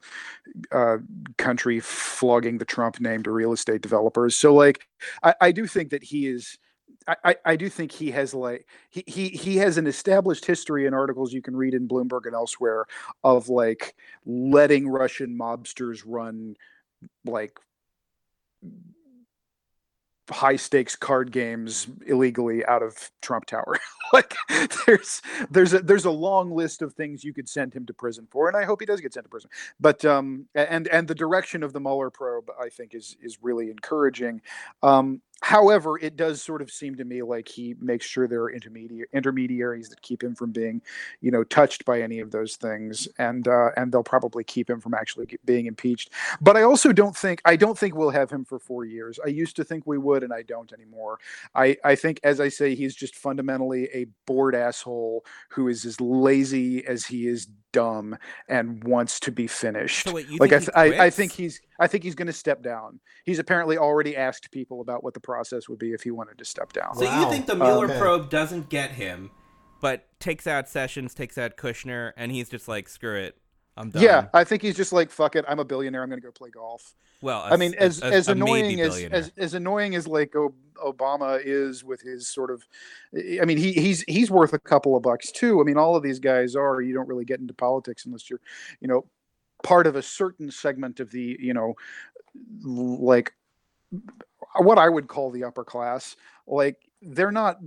[0.73, 0.99] uh,
[1.37, 4.35] country flogging the Trump name to real estate developers.
[4.35, 4.87] So, like,
[5.23, 6.59] I, I do think that he is.
[7.25, 10.95] I, I do think he has like he, he he has an established history in
[10.95, 12.85] articles you can read in Bloomberg and elsewhere
[13.25, 13.97] of like
[14.27, 16.57] letting Russian mobsters run
[17.25, 17.59] like
[20.31, 23.78] high stakes card games illegally out of Trump Tower.
[24.12, 24.35] like
[24.87, 28.26] there's there's a there's a long list of things you could send him to prison
[28.31, 29.51] for, and I hope he does get sent to prison.
[29.81, 33.70] But um and and the direction of the Mueller probe, I think, is is really
[33.70, 34.43] encouraging.
[34.83, 38.53] Um, However, it does sort of seem to me like he makes sure there are
[38.53, 40.82] intermediate intermediaries that keep him from being,
[41.20, 44.80] you know, touched by any of those things, and uh, and they'll probably keep him
[44.80, 46.11] from actually being impeached.
[46.41, 49.18] But I also don't think I don't think we'll have him for four years.
[49.24, 51.18] I used to think we would, and I don't anymore.
[51.55, 56.01] I I think, as I say, he's just fundamentally a bored asshole who is as
[56.01, 58.16] lazy as he is dumb
[58.49, 60.05] and wants to be finished.
[60.05, 62.27] So wait, you like I, think th- I, I think he's I think he's going
[62.27, 63.01] to step down.
[63.25, 66.45] He's apparently already asked people about what the process would be if he wanted to
[66.45, 66.95] step down.
[66.97, 67.99] So you think the Mueller Okay.
[67.99, 69.31] probe doesn't get him,
[69.81, 73.39] but takes out Sessions, takes out Kushner, and he's just like, screw it,
[73.81, 74.03] I'm done.
[74.03, 75.45] Yeah, I think he's just like fuck it.
[75.49, 76.03] I'm a billionaire.
[76.03, 76.95] I'm going to go play golf.
[77.22, 80.33] Well, I mean, as a- as a annoying as, as as annoying as like
[80.83, 82.62] Obama is with his sort of,
[83.14, 85.61] I mean, he he's he's worth a couple of bucks too.
[85.61, 86.81] I mean, all of these guys are.
[86.81, 88.41] You don't really get into politics unless you're,
[88.81, 89.05] you know,
[89.62, 91.74] part of a certain segment of the, you know,
[92.62, 93.35] like
[94.57, 96.16] what I would call the upper class.
[96.47, 97.59] Like they're not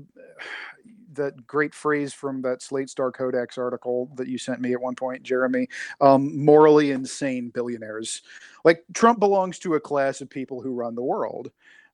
[1.15, 4.95] that great phrase from that Slate Star Codex article that you sent me at one
[4.95, 5.67] point, Jeremy.
[6.01, 8.21] Um, morally insane billionaires.
[8.63, 11.51] Like Trump belongs to a class of people who run the world.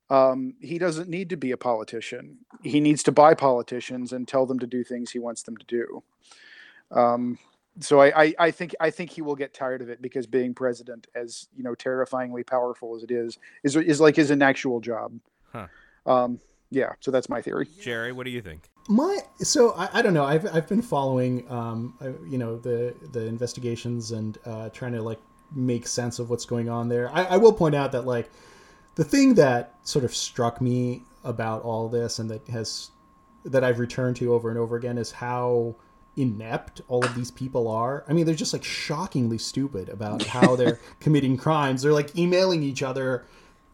[0.09, 2.39] Um, he doesn't need to be a politician.
[2.63, 5.65] He needs to buy politicians and tell them to do things he wants them to
[5.65, 6.03] do.
[6.91, 7.37] Um,
[7.79, 10.53] so I, I, I think I think he will get tired of it because being
[10.53, 14.79] president, as you know, terrifyingly powerful as it is, is is like is an actual
[14.79, 15.13] job.
[15.51, 15.67] Huh.
[16.05, 16.39] Um,
[16.71, 16.93] yeah.
[16.99, 17.67] So that's my theory.
[17.81, 18.69] Jerry, what do you think?
[18.87, 20.25] My so I, I don't know.
[20.25, 25.01] I've I've been following um I, you know the the investigations and uh, trying to
[25.01, 25.19] like
[25.53, 27.09] make sense of what's going on there.
[27.13, 28.29] I, I will point out that like
[28.95, 32.91] the thing that sort of struck me about all this and that has
[33.45, 35.75] that I've returned to over and over again is how
[36.17, 38.03] inept all of these people are.
[38.07, 41.81] I mean, they're just like shockingly stupid about how they're committing crimes.
[41.81, 43.25] They're like emailing each other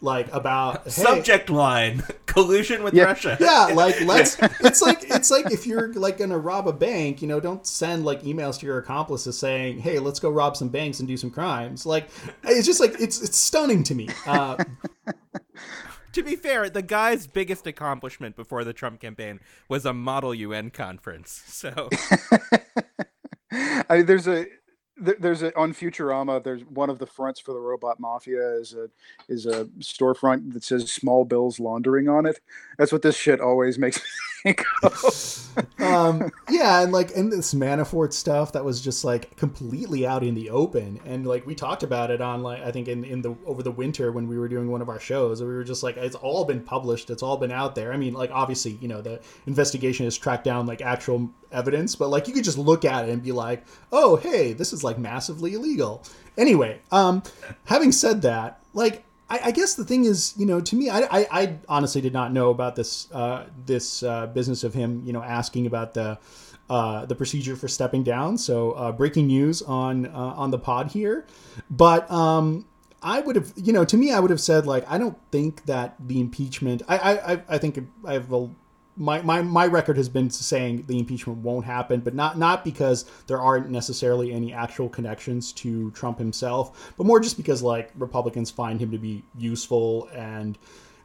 [0.01, 3.03] like about hey, Subject line: collusion with Yeah.
[3.05, 3.37] Russia.
[3.39, 7.27] yeah like let's it's like it's like if you're like gonna rob a bank you
[7.27, 10.99] know don't send like emails to your accomplices saying hey let's go rob some banks
[10.99, 12.09] and do some crimes like
[12.43, 14.61] it's just like it's it's stunning to me uh
[16.13, 20.69] To be fair, the guy's biggest accomplishment before the Trump campaign was a model UN
[20.69, 21.43] conference.
[21.45, 21.89] So
[23.51, 24.47] I mean, there's a there-
[24.97, 26.43] there's a on Futurama.
[26.43, 28.89] There's one of the fronts for the robot mafia is a
[29.27, 32.39] is a storefront that says "Small Bills Laundering" on it.
[32.77, 33.99] That's what this shit always makes
[35.79, 40.35] um yeah and like in this manafort stuff that was just like completely out in
[40.35, 43.35] the open and like we talked about it on like i think in in the
[43.45, 45.97] over the winter when we were doing one of our shows we were just like
[45.97, 47.93] it's all been published it's all been out there.
[47.93, 52.09] I mean like obviously you know the investigation has tracked down like actual evidence but
[52.09, 54.99] like you could just look at it and be like oh hey this is like
[54.99, 56.03] massively illegal.
[56.37, 57.23] Anyway um
[57.63, 60.99] having said that like I, I guess the thing is, you know, to me, I,
[60.99, 65.13] I, I honestly did not know about this uh, this uh, business of him, you
[65.13, 66.17] know, asking about the
[66.69, 68.38] uh, the procedure for stepping down.
[68.38, 71.26] So uh, breaking news on uh, on the pod here,
[71.69, 72.65] but um,
[73.01, 75.65] I would have, you know, to me, I would have said like, I don't think
[75.65, 76.82] that the impeachment.
[76.88, 78.49] I I, I- I think I have a
[78.97, 83.05] my, my, my record has been saying the impeachment won't happen, but not not because
[83.27, 88.49] there aren't necessarily any actual connections to Trump himself, but more just because like Republicans
[88.49, 90.57] find him to be useful and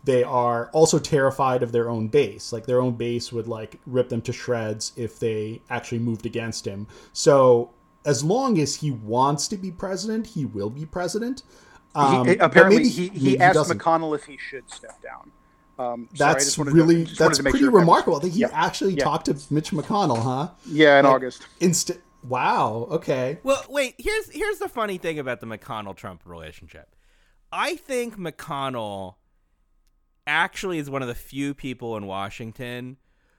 [0.04, 2.52] they are also terrified of their own base.
[2.52, 6.66] Like their own base would like rip them to shreds if they actually moved against
[6.66, 6.86] him.
[7.12, 7.70] So
[8.04, 11.42] as long as he wants to be president, he will be president.
[11.94, 13.78] Um, he, apparently, he, maybe he asked doesn't.
[13.78, 15.32] McConnell if he should step down.
[15.80, 17.74] Um, sorry, I That's just wanted to- really just that's to make pretty sure that
[17.74, 18.48] was- remarkable that he Yeah.
[18.52, 19.04] actually Yeah.
[19.04, 20.50] talked to Mitch McConnell, huh?
[20.66, 21.46] Yeah, in Like- August.
[21.60, 22.86] Insta- wow.
[22.90, 23.38] Okay.
[23.42, 23.94] Well, wait.
[23.98, 26.94] Here's here's the funny thing about the McConnell Trump relationship.
[27.52, 29.14] I think McConnell
[30.26, 32.96] actually is one of the few people in Washington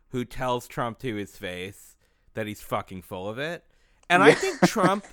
[0.10, 1.96] who tells Trump to his face
[2.34, 3.64] that he's fucking full of it.
[4.10, 5.06] And I think Trump,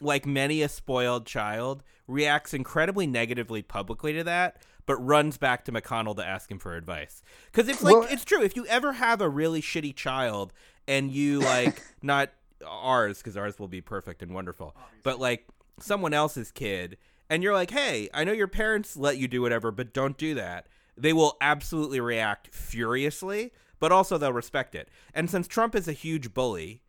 [0.00, 5.72] like many a spoiled child, reacts incredibly negatively publicly to that, but runs back to
[5.72, 7.22] McConnell to ask him for advice.
[7.52, 8.42] Because it's like Well- it's true.
[8.42, 10.52] If you ever have a really shitty child
[10.86, 12.30] and you like not
[12.66, 15.46] ours, because ours will be perfect and wonderful, but like
[15.80, 16.96] someone else's kid,
[17.30, 20.34] and you're like, hey, I know your parents let you do whatever, but don't do
[20.34, 20.66] that.
[20.96, 24.88] They will absolutely react furiously, but also they'll respect it.
[25.14, 26.82] And since Trump is a huge bully,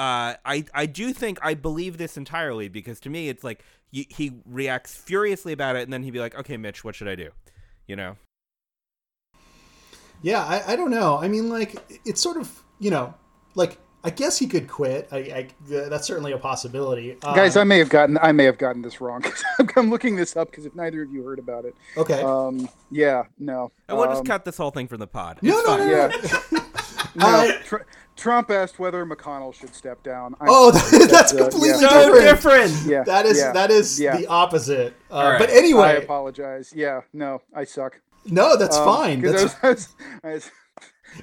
[0.00, 4.06] uh, I I do think I believe this entirely because to me it's like he,
[4.08, 7.16] he reacts furiously about it and then he'd be like, okay, Mitch, what should I
[7.16, 7.28] do?
[7.86, 8.16] You know?
[10.22, 11.18] Yeah, I, I don't know.
[11.18, 13.14] I mean, like, it's sort of, you know,
[13.54, 15.08] like, I guess he could quit.
[15.12, 17.18] I, I that's certainly a possibility.
[17.22, 19.22] Uh, Guys, I may have gotten I may have gotten this wrong.
[19.76, 22.22] I'm looking this up because if neither of you heard about it, okay.
[22.22, 23.70] um, yeah, no.
[23.88, 25.38] And we'll just Um, cut this whole thing from the pod.
[25.42, 25.88] no, It's no, fine.
[25.88, 26.64] no, no, Yeah.
[27.14, 27.26] no.
[27.30, 27.76] No, Uh, Tr-
[28.16, 30.34] Trump asked whether McConnell should step down.
[30.40, 31.88] I'm Oh, sorry, that's uh, completely yeah.
[31.88, 32.70] So different.
[32.72, 32.86] different.
[32.86, 34.16] Yeah, That is yeah, that is yeah.
[34.16, 34.94] the opposite.
[35.10, 35.38] Uh, All right.
[35.38, 36.72] But anyway, I apologize.
[36.74, 38.00] Yeah, no, I suck.
[38.26, 39.22] no, that's Um, fine.
[39.22, 39.88] 'cause That's I was,
[40.24, 40.50] I was,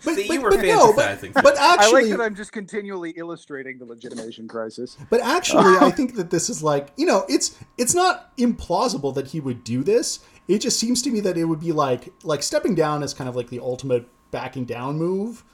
[0.03, 1.33] But, See, but, you were but no, but, fantasizing.
[1.43, 4.97] but I actually, like that I'm just continually illustrating the legitimation crisis.
[5.09, 9.27] But actually, I think that this is like you know, it's it's not implausible that
[9.27, 10.19] he would do this.
[10.47, 13.29] It just seems to me that it would be like like stepping down is kind
[13.29, 15.45] of like the ultimate backing down move,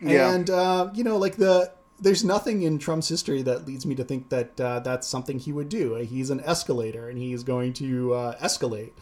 [0.00, 0.32] Yeah.
[0.32, 4.04] and uh, you know, like the there's nothing in Trump's history that leads me to
[4.04, 5.94] think that uh, that's something he would do.
[5.96, 8.92] He's an escalator, and he's going to uh, escalate.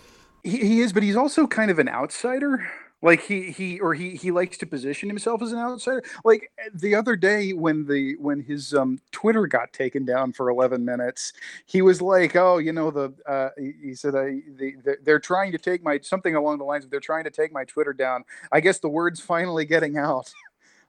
[0.42, 2.68] He, he is, but he's also kind of an outsider.
[3.01, 6.03] Like he he or he he likes to position himself as an outsider.
[6.24, 10.84] Like the other day when the when his um Twitter got taken down for 11
[10.84, 11.32] minutes,
[11.66, 15.20] he was like, "Oh, you know the uh he, he said I the, the, they're
[15.20, 17.92] trying to take my something along the lines of they're trying to take my Twitter
[17.92, 18.24] down.
[18.51, 20.32] I guess the word's finally getting out."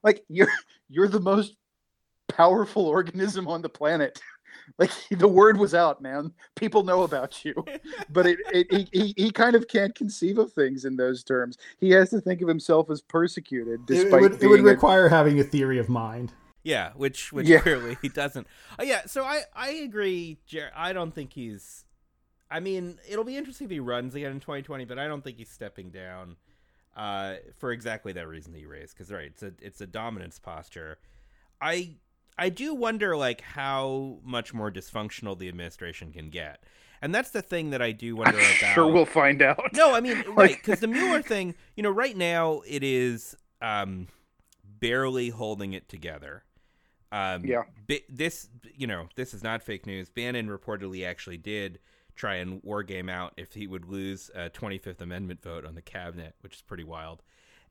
[0.04, 0.52] like you're
[0.90, 1.56] you're the most
[2.28, 4.22] powerful organism on the planet.
[4.78, 6.32] Like the word was out, man.
[6.56, 7.56] People know about you,
[8.12, 11.58] but it, it he, he, he kind of can't conceive of things in those terms.
[11.80, 14.60] He has to think of himself as persecuted, It, despite it would, it being would
[14.60, 16.34] a- require having a theory of mind.
[16.62, 17.62] Yeah, which which Yeah.
[17.62, 18.46] clearly he doesn't.
[18.80, 20.38] Uh, yeah, so I I agree.
[20.46, 21.86] Jer- I don't think he's.
[22.52, 25.38] I mean, it'll be interesting if he runs again in 2020, but I don't think
[25.38, 26.36] he's stepping down
[27.00, 28.94] uh, for exactly that reason that you raised.
[28.96, 30.98] Because right, it's a it's a dominance posture.
[31.62, 31.96] I
[32.38, 36.64] I do wonder like how much more dysfunctional the administration can get,
[37.02, 38.74] and that's the thing that I do wonder I'm about.
[38.76, 39.72] sure we'll find out.
[39.74, 44.08] No, I mean, right, because the Mueller thing, you know, right now it is um,
[44.80, 46.44] barely holding it together.
[47.12, 47.64] Um, Yeah.
[47.88, 50.10] bi- this, you know, this is not fake news.
[50.10, 51.80] Bannon reportedly actually did
[52.20, 55.82] try and war game out if he would lose a 25th Amendment vote on the
[55.82, 57.24] cabinet, which is pretty wild.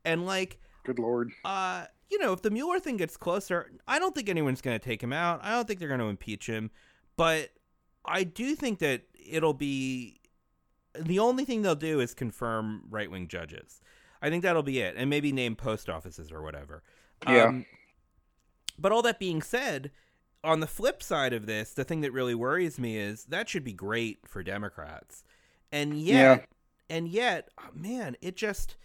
[0.07, 1.31] And like, Good lord.
[1.45, 4.85] uh, you know, if the Mueller thing gets closer, I don't think anyone's going to
[4.85, 5.41] take him out.
[5.43, 6.71] I don't think they're going to impeach him,
[7.17, 7.51] but
[8.07, 10.19] I do think that it'll be
[10.99, 13.83] the only thing they'll do is confirm right wing judges.
[14.23, 16.83] I think that'll be it, and maybe name post offices or whatever.
[17.29, 17.45] Yeah.
[17.45, 17.67] Um,
[18.79, 19.91] but all that being said,
[20.45, 23.64] on the flip side of this, the thing that really worries me is that should
[23.64, 25.24] be great for Democrats,
[25.72, 26.49] and yet,
[26.89, 28.76] and yet, oh, man, it just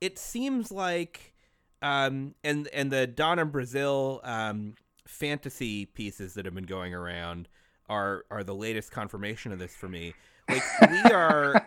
[0.00, 1.34] it seems like,
[1.82, 4.74] um, and and the Donna Brazile um,
[5.06, 7.48] fantasy pieces that have been going around
[7.88, 10.14] are are the latest confirmation of this for me.
[10.48, 11.66] Like we are,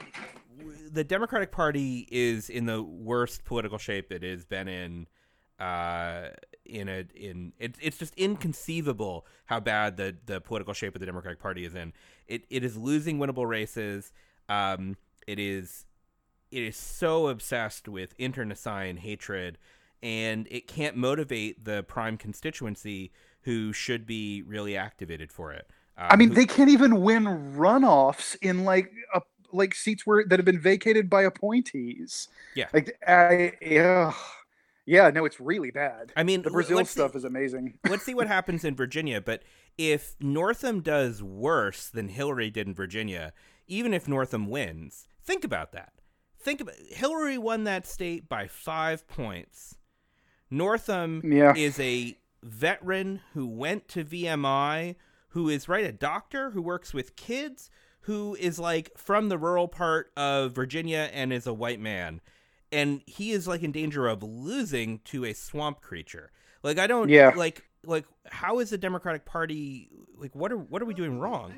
[0.91, 5.07] the Democratic Party is in the worst political shape it has been in
[5.59, 6.29] uh
[6.65, 11.05] in a in it, it's just inconceivable how bad the the political shape of the
[11.05, 11.93] democratic party is in
[12.27, 14.13] it it is losing winnable races
[14.49, 14.95] um
[15.27, 15.85] it is
[16.51, 19.57] it is so obsessed with internecine hatred
[20.01, 23.11] and it can't motivate the prime constituency
[23.43, 27.23] who should be really activated for it um, I mean, who- they can't even win
[27.55, 32.27] runoffs in like a, like seats where that have been vacated by appointees.
[32.53, 32.69] Yeah.
[32.73, 34.13] Like I yeah.
[34.85, 36.11] Yeah, no, it's really bad.
[36.17, 37.77] I mean, The Brazile let's see- stuff is amazing.
[37.89, 39.21] let's see what happens in Virginia.
[39.21, 39.43] But
[39.77, 43.31] if Northam does worse than Hillary did in Virginia,
[43.67, 45.93] even if Northam wins, think about that.
[46.37, 49.77] Think about Hillary won that state by five points.
[50.49, 51.53] Northam Yeah.
[51.55, 54.95] is a veteran who went to VMI,
[55.29, 57.69] who is right a doctor who works with kids,
[58.01, 62.19] who is like from the rural part of Virginia and is a white man.
[62.73, 66.31] And he is like in danger of losing to a swamp creature.
[66.63, 67.31] Like I don't Yeah.
[67.35, 71.53] like like how is the Democratic Party like what are what are we doing wrong?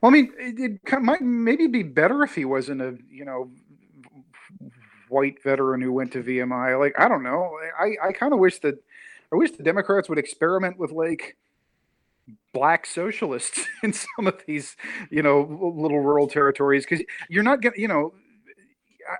[0.00, 3.50] Well, I mean, it, it might maybe be better if he wasn't a you know
[5.08, 6.78] white veteran who went to VMI.
[6.78, 7.50] Like I don't know.
[7.78, 8.74] I I kind of wish that
[9.32, 11.36] I wish the Democrats would experiment with like
[12.52, 14.76] black socialists in some of these
[15.10, 15.40] you know
[15.74, 18.12] little rural territories because you're not gonna you know.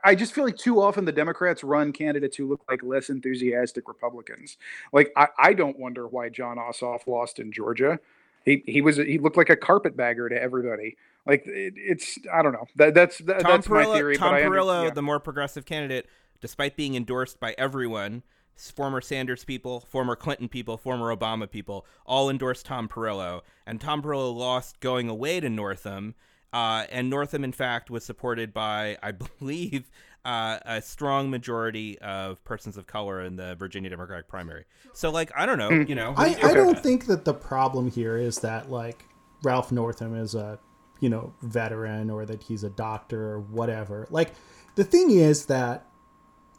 [0.05, 3.89] I- just feel like too often the Democrats run candidates who look like less enthusiastic
[3.89, 4.57] Republicans.
[4.93, 7.99] Like I, I don't wonder why Jon Ossoff lost in Georgia.
[8.45, 10.97] He he was he looked like a carpetbagger to everybody.
[11.27, 12.67] Like it, it's I don't know.
[12.77, 14.17] That that's that, Tom that's my Perriello, theory.
[14.17, 14.91] Tom but Perriello, yeah.
[14.91, 16.07] the more progressive candidate,
[16.41, 18.23] despite being endorsed by everyone,
[18.57, 24.03] former Sanders people, former Clinton people, former Obama people, all endorsed Tom Perriello, and Tom
[24.03, 26.15] Perriello lost going away to Northam.
[26.53, 29.91] Uh, and Northam, in fact, was supported by, I believe,
[30.25, 34.65] uh, a strong majority of persons of color in the Virginia Democratic primary.
[34.93, 35.83] So, like, I don't know, Hmm.
[35.89, 39.05] you know, I, I don't think that the problem here is that like
[39.43, 40.59] Ralph Northam is a
[41.01, 44.07] you know veteran or that he's a doctor or whatever.
[44.11, 44.33] Like
[44.75, 45.87] the thing is that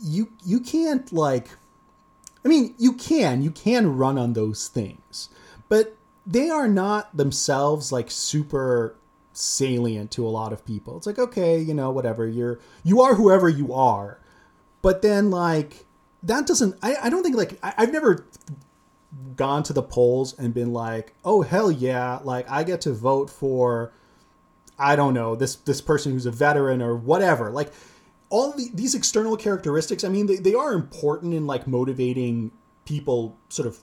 [0.02, 1.50] you you can't like
[2.46, 5.28] I mean you can you can run on those things,
[5.68, 8.96] but they are not themselves like super
[9.34, 10.98] salient to a lot of people.
[10.98, 14.20] It's like okay, you know, whatever you're you are whoever you are,
[14.82, 15.86] but then like
[16.24, 16.76] that doesn't.
[16.82, 18.26] I, I don't think like I, I've never
[19.36, 23.30] gone to the polls and been like, oh hell yeah, like I get to vote
[23.30, 23.92] for,
[24.78, 27.50] I don't know this this person who's a veteran or whatever.
[27.52, 27.72] Like
[28.30, 30.04] all the, these external characteristics.
[30.04, 32.52] I mean, they, they are important in like motivating
[32.86, 33.80] people, sort of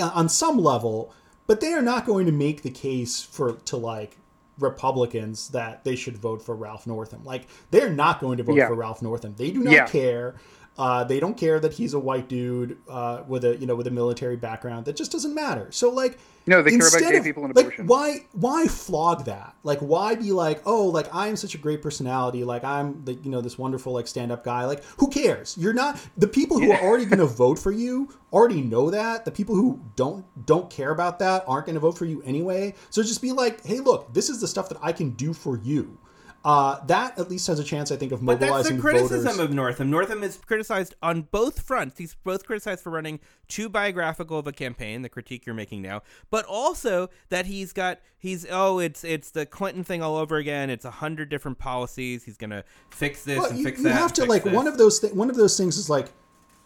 [0.00, 1.12] on some level,
[1.46, 4.16] but they are not going to make the case for to like
[4.58, 7.24] Republicans that they should vote for Ralph Northam.
[7.24, 8.68] Like they're not going to vote Yeah.
[8.68, 9.34] for Ralph Northam.
[9.36, 9.86] They do not Yeah.
[9.86, 10.34] care.
[10.76, 13.86] Uh, they don't care that he's a white dude uh, with a you know with
[13.86, 14.86] a military background.
[14.86, 15.68] That just doesn't matter.
[15.70, 16.18] So like
[16.48, 17.76] No, they care about gay of- people and like.
[17.78, 19.54] Why why flog that?
[19.62, 22.42] Like why be like oh like I'm such a great personality.
[22.42, 24.64] Like I'm the you know this wonderful like stand up guy.
[24.64, 25.56] Like who cares?
[25.56, 29.24] You're not the people who are already going to vote for you already know that.
[29.24, 32.74] The people who don't don't care about that aren't going to vote for you anyway.
[32.90, 35.56] So just be like hey look this is the stuff that I can do for
[35.56, 35.98] you.
[36.44, 39.32] Uh, that at least has a chance, I think, of mobilizing But that's the criticism
[39.32, 39.38] voters.
[39.40, 39.90] of Northam.
[39.90, 41.96] Northam is criticized on both fronts.
[41.96, 43.18] He's both criticized for running
[43.48, 47.98] too biographical of a campaign, the critique you're making now, but also that he's got
[48.18, 50.68] he's oh it's it's the Clinton thing all over again.
[50.68, 52.24] It's a hundred different policies.
[52.24, 53.94] He's gonna fix this Well, and you, fix you that.
[53.94, 54.52] have to like this.
[54.52, 56.08] one of those th- one of those things is like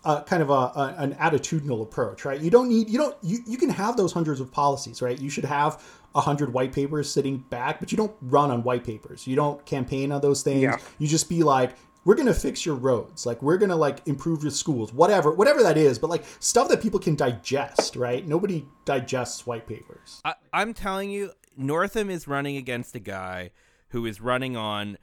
[0.05, 2.41] uh, kind of a, a an attitudinal approach, right?
[2.41, 5.19] You don't need you don't you, you can have those hundreds of policies, right?
[5.19, 5.83] You should have
[6.15, 9.27] a hundred white papers sitting back, but you don't run on white papers.
[9.27, 10.63] You don't campaign on those things.
[10.63, 10.79] Yeah.
[10.99, 11.75] You just be like,
[12.05, 15.77] we're gonna fix your roads, like we're gonna like improve your schools, whatever, whatever that
[15.77, 15.99] is.
[15.99, 18.27] But like stuff that people can digest, right?
[18.27, 20.21] Nobody digests white papers.
[20.25, 23.51] I, I'm telling you, Northam is running against a guy
[23.91, 24.97] who is running on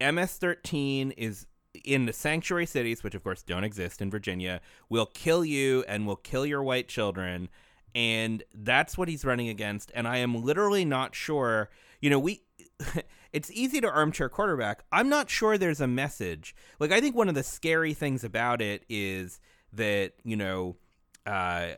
[0.00, 1.46] MS-13 is
[1.84, 6.06] in the sanctuary cities, which of course don't exist in Virginia, will kill you and
[6.06, 7.48] will kill your white children,
[7.94, 9.90] and that's what he's running against.
[9.94, 11.70] And I am literally not sure.
[12.00, 12.42] You know, we.
[13.32, 14.82] It's easy to armchair quarterback.
[14.90, 16.52] I'm not sure there's a message.
[16.80, 19.38] Like, I think one of the scary things about it is
[19.72, 20.76] that, you know,
[21.24, 21.68] uh,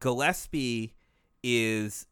[0.00, 0.94] Gillespie
[1.42, 2.06] is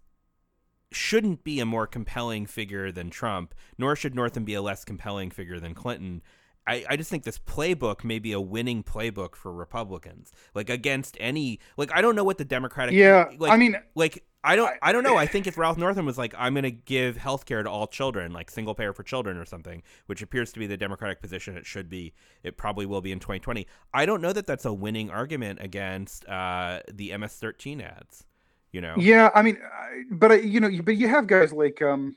[0.93, 5.31] shouldn't be a more compelling figure than Trump, nor should Northam be a less compelling
[5.31, 6.23] figure than Clinton.
[6.67, 10.33] I, I just think this playbook may be a winning playbook for Republicans.
[10.55, 14.25] Like against any like I don't know what the Democratic Yeah, like, I mean, like
[14.43, 15.17] I don't I- I don't know.
[15.17, 17.87] I think if Ralph Northam was like I'm going to give health care to all
[17.87, 21.57] children, like single payer for children or something, which appears to be the Democratic position
[21.57, 23.67] it should be, it probably will be in 2020.
[23.95, 28.25] I don't know that that's a winning argument against uh, the MS13 ads,
[28.73, 31.81] you know, yeah, I mean, I, but I, you know, but you have guys like
[31.83, 32.17] um,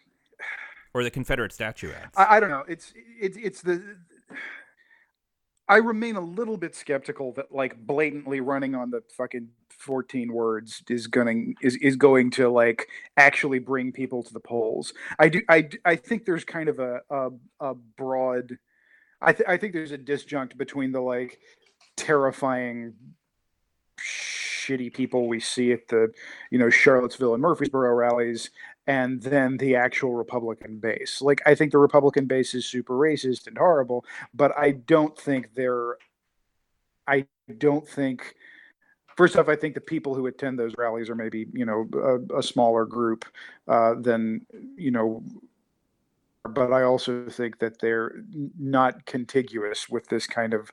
[0.94, 2.18] or the Confederate statue ads.
[2.18, 2.64] I, I don't know.
[2.68, 3.98] It's it's it's the.
[5.68, 10.84] I remain a little bit skeptical that like blatantly running on the fucking 14 words
[10.90, 14.94] is going is is going to like actually bring people to the polls.
[15.20, 18.58] I do I I think there's kind of a a, a broad
[19.22, 21.40] I th- I think there's a disjunct between the like
[21.96, 22.94] terrifying
[24.00, 26.12] shitty people we see at the
[26.52, 28.50] you know Charlottesville and Murfreesboro rallies
[28.90, 31.22] and then the actual Republican base.
[31.22, 35.54] Like I think the Republican base is super racist and horrible, but I don't think
[35.54, 35.98] they're
[37.08, 37.28] I
[37.60, 38.34] don't think
[39.16, 42.40] first off, I think the people who attend those rallies are maybe, you know, a,
[42.40, 43.26] a smaller group
[43.68, 45.22] uh, than, you know,
[46.44, 48.24] but I also think that they're
[48.58, 50.72] not contiguous with this kind of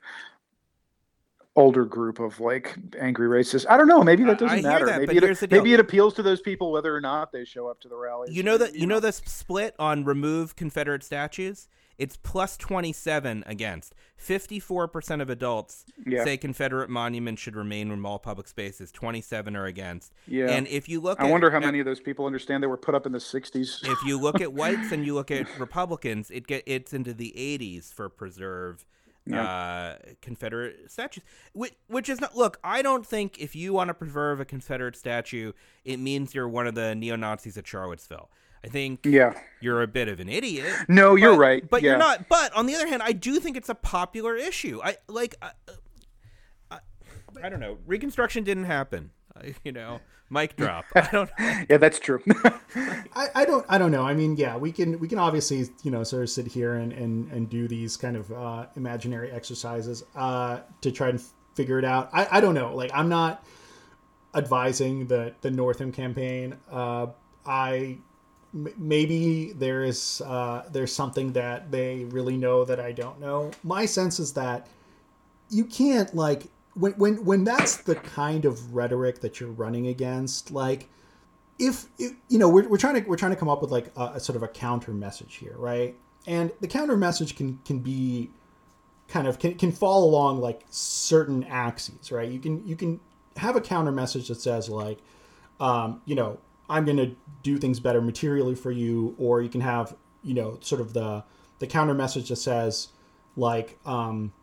[1.57, 3.65] older group of like angry racists.
[3.67, 4.03] I don't know.
[4.03, 4.85] Maybe that doesn't matter.
[4.85, 7.81] that, maybe it, maybe it appeals to those people whether or not they show up
[7.81, 8.31] to the rally.
[8.31, 11.67] you know that you know the split on remove Confederate statues.
[11.97, 13.95] It's plus twenty seven against.
[14.17, 16.23] Fifty four percent of adults Yeah.
[16.23, 18.91] say Confederate monuments should remain in all public spaces.
[18.91, 20.13] Twenty seven are against.
[20.27, 20.51] Yeah.
[20.51, 22.77] And if you look, I at, wonder how many of those people understand they were
[22.77, 23.79] put up in the 60s.
[23.83, 27.33] if you look at whites and you look at Republicans, it get it's into the
[27.35, 28.85] 80s for preserve
[29.33, 31.23] uh, Confederate statues,
[31.53, 32.35] which, which is not.
[32.35, 35.53] Look, I don't think if you want to preserve a Confederate statue,
[35.85, 38.29] it means you're one of the neo Nazis at Charlottesville.
[38.63, 39.33] I think Yeah.
[39.61, 40.65] you're a bit of an idiot.
[40.89, 41.69] No, you're but- right.
[41.69, 41.91] but yeah.
[41.91, 42.27] you're not.
[42.27, 44.81] But on the other hand, I do think it's a popular issue.
[44.83, 45.35] I like.
[45.41, 45.51] I,
[46.71, 46.79] I,
[47.43, 47.77] I don't know.
[47.85, 49.11] Reconstruction didn't happen.
[49.43, 50.85] I, you know, mic drop.
[50.95, 51.29] I don't.
[51.69, 52.21] Yeah, that's true.
[52.75, 54.03] I, I don't I don't know.
[54.03, 56.91] I mean, yeah, we can we can obviously you know sort of sit here and
[56.93, 61.21] and, and do these kind of uh, imaginary exercises uh, to try and
[61.55, 62.09] figure it out.
[62.13, 62.75] I, I don't know.
[62.75, 63.43] Like I'm not
[64.35, 66.55] advising the the Northam campaign.
[66.71, 67.07] Uh,
[67.45, 67.97] I
[68.53, 73.51] m- maybe there is uh, there's something that they really know that I don't know.
[73.63, 74.67] My sense is that
[75.49, 76.47] you can't like
[76.77, 80.89] when when when that's the kind of rhetoric that you're running against like
[81.59, 83.91] if, if you know we're, we're trying to we're trying to come up with like
[83.95, 85.95] a, a sort of a counter message here right
[86.27, 88.29] and the counter message can can be
[89.07, 92.29] kind of can, can fall along like certain axes, right?
[92.29, 92.99] You can you can
[93.37, 94.99] have a counter message that says like,
[95.59, 99.61] um, you know, I'm going to do things better materially for you, or you can
[99.61, 101.23] have you know sort of the
[101.59, 102.89] the counter message that says
[103.35, 104.33] like, um,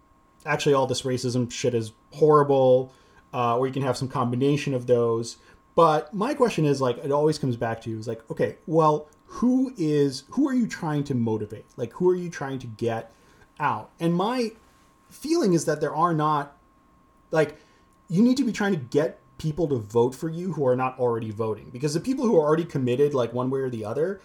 [0.44, 2.92] actually all this racism shit is horrible,
[3.32, 5.36] uh, or you can have some combination of those.
[5.74, 9.08] But my question is like, it always comes back to you is like, okay, well,
[9.26, 11.66] who is who are you trying to motivate?
[11.76, 13.10] Like, who are you trying to get
[13.58, 13.90] out?
[13.98, 14.52] And my
[15.10, 16.56] feeling is that there are not
[17.30, 17.58] like
[18.08, 20.98] you need to be trying to get people to vote for you who are not
[20.98, 24.20] already voting because the people who are already committed like one way or the other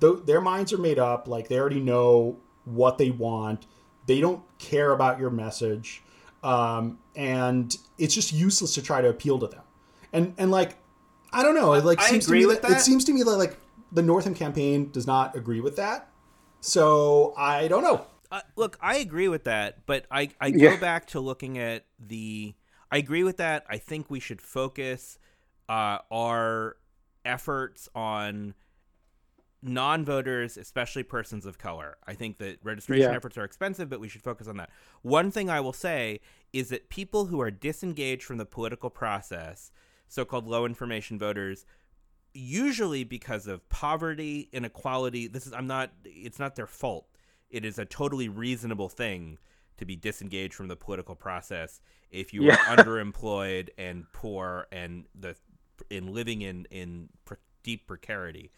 [0.00, 3.66] th- their minds are made up like they already know what they want
[4.08, 6.02] they don't care about your message
[6.42, 9.62] um, and it's just useless to try to appeal to them
[10.12, 10.76] and and like
[11.32, 13.12] i don't know it like I seems to agree me with that, it seems to
[13.12, 13.56] me that like
[13.92, 16.08] the northam campaign does not agree with that
[16.60, 20.72] so i don't know Uh, look, I agree with that, but I, I Yeah.
[20.72, 22.54] go back to looking at the.
[22.92, 23.64] I agree with that.
[23.70, 25.18] I think we should focus
[25.66, 26.76] uh, our
[27.24, 28.52] efforts on
[29.62, 31.96] non-voters, especially persons of color.
[32.06, 33.16] I think that registration Yeah.
[33.16, 34.70] efforts are expensive, but we should focus on that.
[35.02, 36.20] One thing I will say
[36.52, 39.72] is that people who are disengaged from the political process,
[40.06, 41.66] so-called low information voters,
[42.32, 47.06] usually because of poverty, inequality, this is I'm not it's not their fault.
[47.50, 49.38] It is a totally reasonable thing
[49.78, 51.80] to be disengaged from the political process
[52.10, 52.54] if you Yeah.
[52.54, 55.36] are underemployed and poor and the
[55.90, 57.08] in living in in
[57.62, 58.52] deep precarity.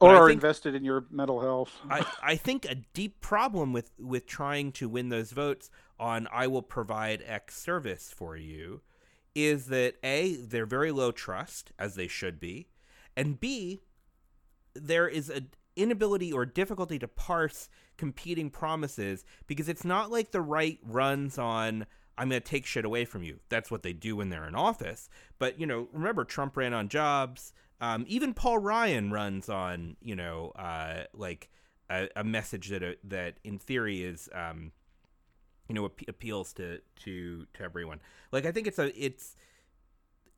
[0.00, 1.72] Or are think- invested in your mental health.
[1.88, 6.46] I, I think a deep problem with with trying to win those votes on I
[6.46, 8.82] will provide X service for you
[9.34, 12.68] is that A, they're very low trust, as they should be,
[13.16, 13.80] and B,
[14.74, 20.40] there is an inability or difficulty to parse competing promises because it's not like the
[20.40, 21.86] right runs on
[22.16, 23.40] I'm going to take shit away from you.
[23.48, 25.08] That's what they do when they're in office.
[25.38, 27.52] But, you know, remember Trump ran on jobs.
[27.80, 31.50] Um, even Paul Ryan runs on, you know, uh, like
[31.90, 34.72] a, a message that, uh, that in theory is, um,
[35.68, 38.00] you know, ap- appeals to, to, to everyone.
[38.32, 39.36] Like, I think it's a, it's,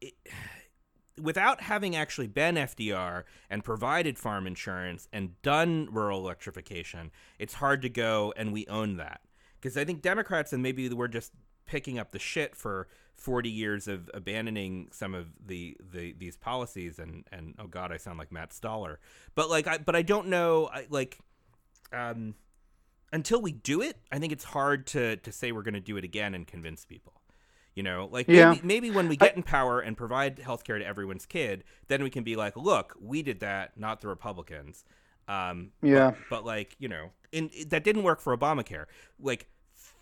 [0.00, 0.14] it,
[1.20, 7.80] without having actually been FDR and provided farm insurance and done rural electrification, it's hard
[7.82, 9.20] to go and we own that.
[9.60, 11.32] Because I think Democrats, and maybe we're just
[11.66, 16.98] picking up the shit for 40 years of abandoning some of the, the these policies
[16.98, 19.00] and and oh god I sound like Matt Stoller
[19.34, 21.18] but like I but I don't know I like
[21.92, 22.34] um
[23.12, 25.96] until we do it I think it's hard to to say we're going to do
[25.96, 27.14] it again and convince people
[27.74, 28.50] you know like Yeah.
[28.50, 32.02] maybe, maybe when we get in power and provide health care to everyone's kid then
[32.02, 34.84] we can be like look we did that not the Republicans
[35.26, 36.10] um Yeah.
[36.10, 38.84] but, but like you know in that didn't work for Obamacare
[39.18, 39.48] like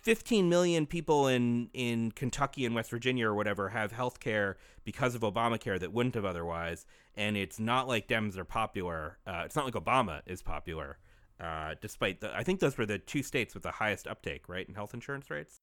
[0.05, 5.15] 15 million people in in Kentucky and West Virginia or whatever have health care because
[5.15, 6.85] of Obamacare that wouldn't have otherwise.
[7.15, 9.17] And it's not like Dems are popular.
[9.25, 10.99] Uh, it's not like Obama is popular,
[11.39, 12.31] uh, despite the.
[12.35, 15.31] I think those were the two states with the highest uptake, right, in health insurance
[15.31, 15.61] rates.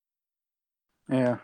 [1.08, 1.36] Yeah.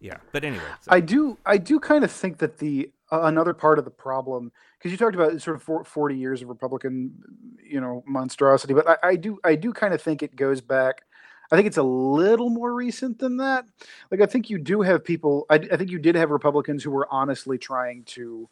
[0.00, 3.54] Yeah, but anyway, so- I do I do kind of think that the uh, another
[3.54, 7.14] part of the problem because you talked about sort of for, 40 years of Republican
[7.62, 11.02] you know monstrosity but I, I do I do kind of think it goes back
[11.50, 13.64] I think it's a little more recent than that
[14.10, 16.90] like I think you do have people I, I think you did have Republicans who
[16.90, 18.48] were honestly trying to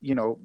[0.00, 0.38] you know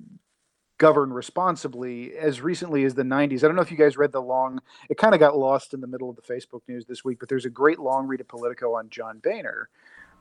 [0.78, 3.44] govern responsibly as recently as the 90s.
[3.44, 4.60] I don't know if you guys read the long,
[4.90, 7.30] it kind of got lost in the middle of the Facebook news this week, but
[7.30, 9.70] there's a great long read of Politico on John Boehner.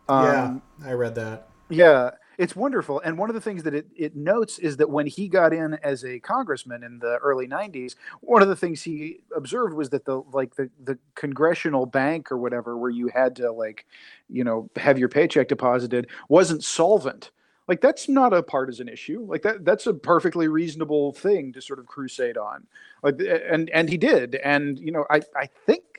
[0.09, 1.49] Um, yeah, I read that.
[1.71, 3.01] yeah, it's wonderful.
[3.01, 5.75] And one of the things that it, it notes is that when he got in
[5.83, 10.05] as a congressman in the early 90s, one of the things he observed was that
[10.05, 13.87] the like the, the congressional bank or whatever where you had to like,
[14.29, 17.31] you know, have your paycheck deposited wasn't solvent.
[17.67, 19.25] Like that's not a partisan issue.
[19.27, 22.67] Like that that's a perfectly reasonable thing to sort of crusade on.
[23.03, 24.35] Like and and he did.
[24.37, 25.94] And you know, I I think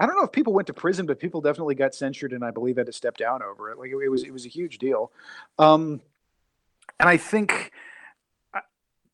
[0.00, 2.50] I don't know if people went to prison, but people definitely got censured, and I
[2.50, 3.78] believe had to step down over it.
[3.78, 5.12] Like it, it was, it was a huge deal.
[5.58, 6.00] Um,
[6.98, 7.70] and I think,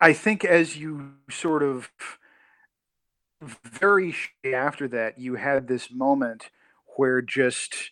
[0.01, 1.91] I, think as you sort of
[3.43, 4.15] very
[4.45, 6.51] after that, you had this moment
[6.97, 7.91] where just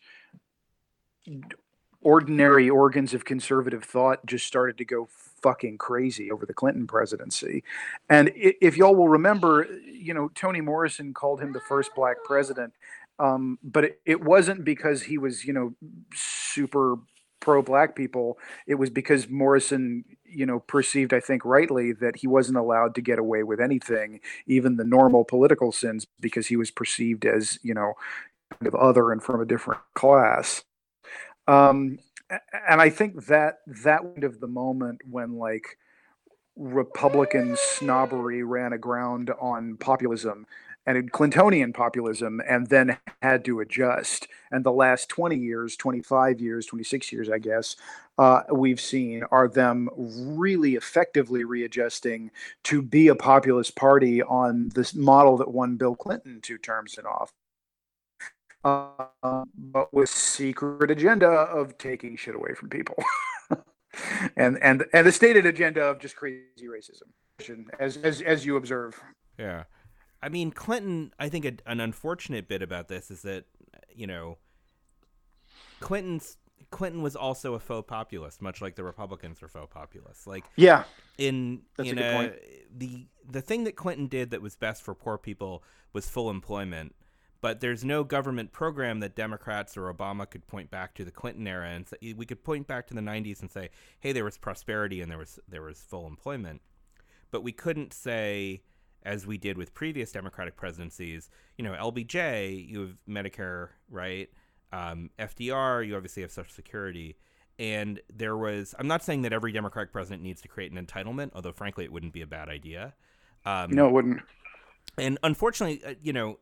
[2.00, 5.08] ordinary organs of conservative thought just started to go
[5.44, 7.62] fucking crazy over the Clinton presidency.
[8.08, 12.72] And if y'all will remember, you know, Toni Morrison called him the first black president.
[13.18, 15.74] Um, but it, it wasn't because he was, you know,
[16.14, 16.96] super
[17.40, 22.26] pro black people, it was because Morrison, you know, perceived, I think rightly, that he
[22.26, 26.70] wasn't allowed to get away with anything, even the normal political sins, because he was
[26.70, 27.92] perceived as, you know,
[28.50, 30.64] kind of other and from a different class.
[31.46, 31.98] Um,
[32.30, 35.78] and I think that that kind of the moment when like
[36.56, 40.46] Republican snobbery ran aground on populism
[40.86, 44.28] and Clintonian populism and then had to adjust.
[44.50, 47.76] And the last 20 years, 25 years, 26 years, I guess,
[48.18, 52.30] uh, we've seen are them really effectively readjusting
[52.64, 57.06] to be a populist party on this model that won Bill Clinton two terms in
[57.06, 57.32] office.
[58.64, 62.96] Uh, but with secret agenda of taking shit away from people.
[64.36, 67.02] and and and the stated agenda of just crazy racism
[67.78, 69.00] as as as you observe
[69.38, 69.62] yeah
[70.24, 71.12] I mean, Clinton.
[71.18, 73.44] I think a, an unfortunate bit about this is that
[73.94, 74.38] you know,
[75.80, 76.38] Clinton's
[76.70, 80.26] Clinton was also a faux populist, much like the Republicans were faux populists.
[80.26, 80.84] Like, yeah,
[81.18, 82.32] in That's in a, a
[82.74, 85.62] the the thing that Clinton did that was best for poor people
[85.92, 86.94] was full employment.
[87.44, 91.46] But there's no government program that Democrats or Obama could point back to the Clinton
[91.46, 93.68] era and say, we could point back to the 90s and say,
[94.00, 96.62] hey, there was prosperity and there was there was full employment.
[97.30, 98.62] But we couldn't say
[99.02, 101.28] as we did with previous Democratic presidencies,
[101.58, 104.30] you know, LBJ, you have Medicare, right?
[104.72, 107.18] Um, FDR, you obviously have Social Security.
[107.58, 111.32] And there was, I'm not saying that every Democratic president needs to create an entitlement,
[111.34, 112.94] although frankly, it wouldn't be a bad idea.
[113.44, 114.22] Um, no, it wouldn't.
[114.96, 116.38] And unfortunately, uh, you know,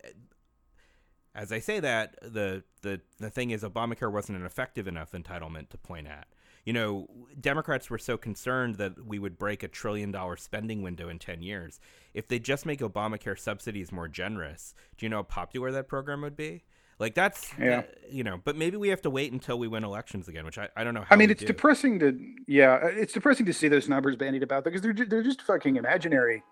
[1.35, 5.71] as I say that, the, the, the thing is, Obamacare wasn't an effective enough entitlement
[5.71, 6.27] to point at
[6.65, 7.09] you know,
[7.41, 11.43] Democrats were so concerned that we would break a trillion dollar spending window in 10
[11.43, 11.81] years.
[12.15, 16.21] If they just make Obamacare subsidies more generous, do you know how popular that program
[16.23, 16.65] would be?
[16.99, 17.79] Like that's, yeah.
[17.79, 20.59] Uh, you know, but maybe we have to wait until we win elections again, which
[20.59, 21.01] I, I don't know.
[21.01, 21.17] How.
[21.17, 21.47] I mean, it's do.
[21.47, 22.17] depressing to,
[22.47, 25.77] yeah, uh, it's depressing to see those numbers bandied about because they're they're just fucking
[25.77, 26.45] imaginary.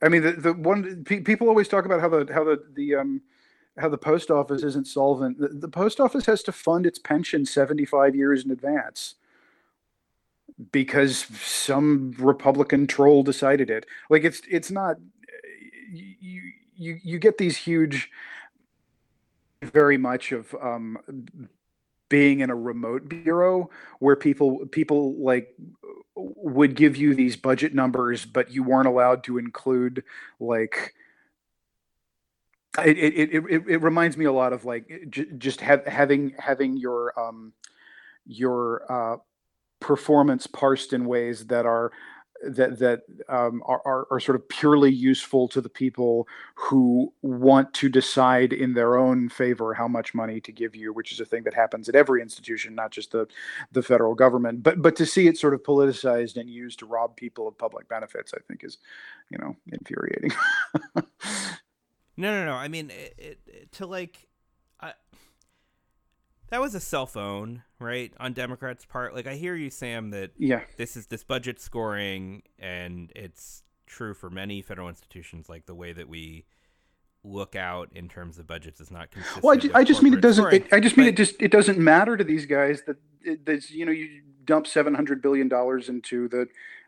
[0.00, 3.20] I mean, the the one people always talk about how the how the the um
[3.78, 5.38] how the post office isn't solvent.
[5.38, 9.16] The, the, post office has to fund its pension 75 years in advance
[10.72, 13.86] because some Republican troll decided it.
[14.08, 14.96] Like it's it's not
[15.92, 18.10] you you you get these huge
[19.62, 20.98] very much of um,
[22.08, 25.54] being in a remote bureau where people people like
[26.14, 30.02] would give you these budget numbers but you weren't allowed to include
[30.40, 30.94] like
[32.84, 36.76] it it, it, it reminds me a lot of like j- just have, having having
[36.76, 37.52] your um
[38.26, 39.16] your uh
[39.80, 41.92] performance parsed in ways that are
[42.42, 47.72] that that um, are, are, are sort of purely useful to the people who want
[47.74, 51.24] to decide in their own favor how much money to give you, which is a
[51.24, 53.26] thing that happens at every institution, not just the
[53.72, 54.62] the federal government.
[54.62, 57.88] But but to see it sort of politicized and used to rob people of public
[57.88, 58.78] benefits, I think is,
[59.30, 60.32] you know, infuriating.
[62.16, 62.54] No, no, no.
[62.54, 64.26] I mean, it, it, to like,
[64.80, 64.92] I,
[66.48, 69.14] that was a cell phone, right, on Democrats' part.
[69.14, 74.14] Like, I hear you, Sam, that yeah, this is this budget scoring, and it's true
[74.14, 75.48] for many federal institutions.
[75.48, 76.46] Like the way that we
[77.24, 79.44] look out in terms of budgets is not consistent.
[79.44, 80.52] Well, I just, I just mean it doesn't.
[80.52, 82.96] It, I just mean it just it doesn't matter to these guys that
[83.44, 86.46] there's you know you dump seven hundred billion dollars into the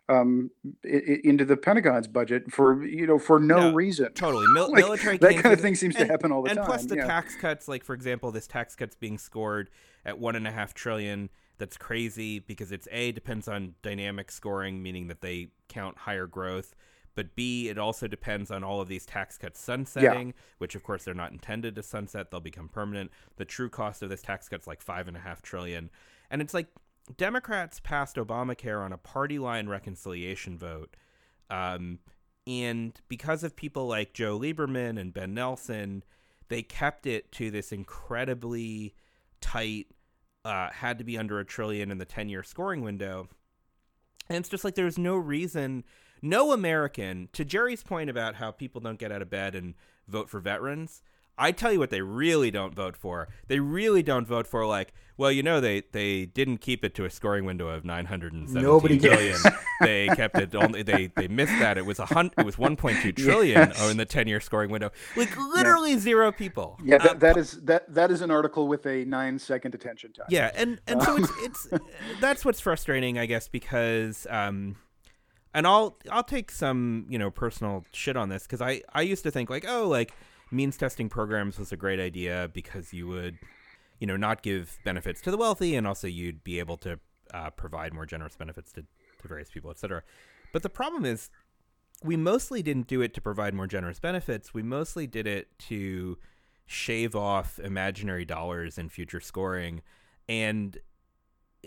[0.09, 0.51] um,
[0.85, 4.13] into the Pentagon's budget for you know for no, no reason.
[4.13, 6.57] Totally, Mil- like, military that kind of thing seems and, to happen all the and
[6.57, 6.65] time.
[6.65, 7.07] And plus the yeah.
[7.07, 9.71] tax cuts, like for example, this tax cuts being scored
[10.05, 11.29] at one and a half trillion.
[11.59, 16.75] That's crazy because it's a depends on dynamic scoring, meaning that they count higher growth.
[17.15, 20.33] But B, it also depends on all of these tax cuts sunsetting, yeah.
[20.59, 23.11] which of course they're not intended to sunset; they'll become permanent.
[23.37, 25.91] The true cost of this tax cut's like five and a half trillion,
[26.31, 26.69] and it's like
[27.17, 30.97] Democrats passed Obamacare on a party line reconciliation vote.
[31.51, 32.01] Um,
[32.47, 36.03] and because of people like Joe Lieberman and Ben Nelson,
[36.49, 38.95] they kept it to this incredibly
[39.41, 39.89] tight,
[40.45, 43.29] uh, had to be under a trillion in the 10 year scoring window.
[44.29, 45.85] And it's just like there's no reason,
[46.21, 49.75] no American, to Jerry's point about how people don't get out of bed and
[50.07, 51.03] vote for veterans,
[51.39, 53.29] I tell you what they really don't vote for.
[53.47, 57.05] They really don't vote for like, well, you know, they they didn't keep it to
[57.05, 59.39] a scoring window of nine hundred and seventeen billion.
[59.81, 60.83] they kept it only.
[60.83, 61.79] They they missed that.
[61.79, 63.79] It was a hun- It was one point two trillion yes.
[63.81, 64.91] oh, in the ten year scoring window.
[65.17, 65.99] Like literally yeah.
[65.99, 66.79] zero people.
[66.85, 70.13] Yeah, that, um, that is that that is an article with a nine second attention
[70.13, 70.27] time.
[70.29, 71.69] Yeah, and and so it's it's
[72.21, 74.27] that's what's frustrating, I guess, because.
[74.31, 74.77] um
[75.55, 79.23] and I'll I'll take some you know personal shit on this because I I used
[79.23, 80.13] to think like oh like
[80.51, 83.39] means testing programs was a great idea because you would
[83.99, 86.99] you know, not give benefits to the wealthy, and also you'd be able to
[87.35, 90.03] uh, provide more generous benefits to, to various people, etc.
[90.53, 91.31] But the problem is,
[92.05, 94.55] we mostly didn't do it to provide more generous benefits.
[94.55, 96.17] We mostly did it to
[96.65, 99.83] shave off imaginary dollars in future scoring.
[100.29, 100.79] And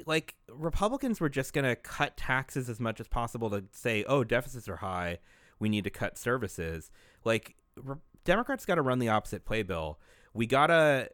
[0.05, 4.23] like Republicans were just going to cut taxes as much as possible to say, oh,
[4.23, 5.17] deficits are high.
[5.59, 6.91] We need to cut services.
[7.25, 9.99] Like re- Democrats got to run the opposite playbill.
[10.33, 11.09] We got to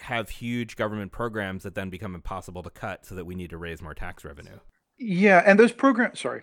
[0.00, 3.58] have huge government programs that then become impossible to cut so that we need to
[3.58, 4.58] raise more tax revenue.
[4.98, 6.42] Yeah, and those programs, sorry.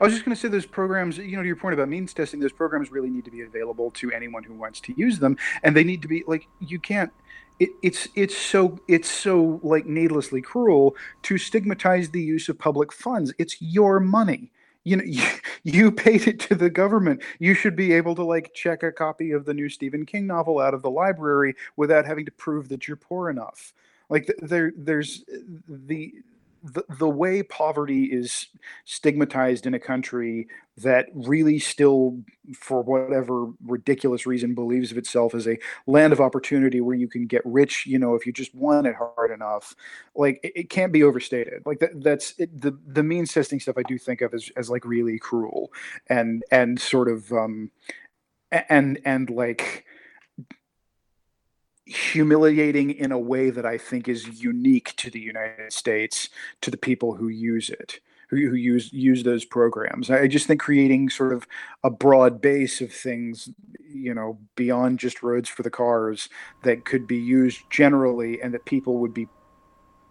[0.00, 2.14] I was just going to say those programs, you know, to your point about means
[2.14, 5.36] testing, those programs really need to be available to anyone who wants to use them,
[5.62, 7.12] and they need to be like you can't.
[7.58, 12.92] It, it's it's so it's so like needlessly cruel to stigmatize the use of public
[12.92, 13.34] funds.
[13.38, 14.52] It's your money.
[14.88, 15.22] You know, you,
[15.64, 17.22] you paid it to the government.
[17.38, 20.58] You should be able to like check a copy of the new Stephen King novel
[20.58, 23.72] out of the library without having to prove that you're poor enough.
[24.08, 26.14] Like there, there's uh, the
[26.62, 28.46] the, the way poverty is
[28.84, 32.18] stigmatized in a country that really still
[32.54, 37.26] for whatever ridiculous reason believes of itself as a land of opportunity where you can
[37.26, 39.74] get rich you know if you just want it hard enough
[40.14, 41.62] like it, it can't be overstated.
[41.66, 44.70] Like that that's it, the the means testing stuff i do think of as, as
[44.70, 45.72] like really cruel
[46.08, 47.70] and and sort of um
[48.52, 49.84] and and like
[51.88, 56.28] humiliating in a way that I think is unique to the United States
[56.60, 60.10] to the people who use it, who, who use use those programs.
[60.10, 61.46] I just think creating sort of
[61.82, 63.48] a broad base of things,
[63.88, 66.28] you know, beyond just roads for the cars
[66.62, 69.28] that could be used generally and that people would be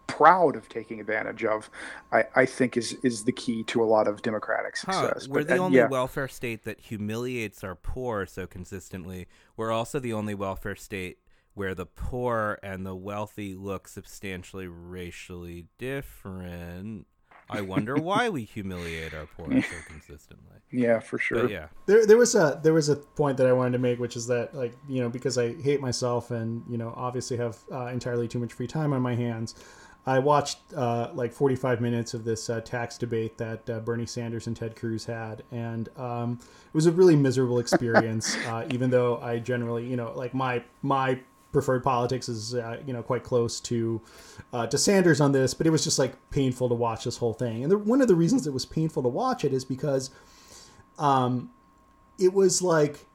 [0.08, 1.70] proud of taking advantage of,
[2.12, 5.26] I, I think is is the key to a lot of democratic success.
[5.26, 5.88] Huh, we're but, the only yeah.
[5.88, 9.28] welfare state that humiliates our poor so consistently.
[9.56, 11.20] We're also the only welfare state
[11.58, 17.08] where the poor and the wealthy look substantially racially different.
[17.50, 20.58] I wonder why we humiliate our poor so consistently.
[20.72, 21.44] Yeah, for sure.
[21.44, 21.68] But yeah.
[21.88, 24.28] There there was a there was a point that I wanted to make which is
[24.28, 28.28] that like, you know, because I hate myself and, you know, obviously have uh, entirely
[28.28, 29.56] too much free time on my hands.
[30.06, 34.48] I watched uh, like 45 minutes of this uh, tax debate that uh, Bernie Sanders
[34.48, 38.38] and Ted Cruz had, and um, it was a really miserable experience.
[38.48, 41.20] Uh, even though I generally, you know, like my my
[41.58, 44.00] preferred politics is uh, you know quite close to
[44.54, 47.34] uh, to Sanders on this, but it was just like painful to watch this whole
[47.34, 47.64] thing.
[47.64, 50.12] And the, one of the reasons it was painful to watch it is because
[51.00, 51.50] um,
[52.20, 53.08] it was like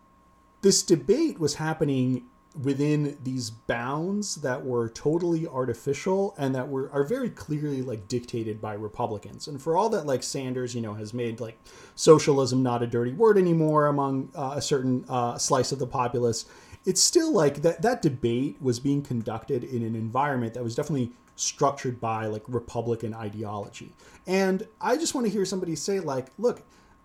[0.62, 2.24] this debate was happening
[2.60, 8.60] within these bounds that were totally artificial and that were are very clearly like dictated
[8.60, 9.46] by Republicans.
[9.46, 11.58] And for all that like Sanders, you know, has made like
[11.94, 16.44] socialism not a dirty word anymore among uh, a certain uh, slice of the populace,
[16.84, 21.12] it's still like that that debate was being conducted in an environment that was definitely
[21.36, 23.92] structured by like republican ideology.
[24.26, 26.62] And i just want to hear somebody say like look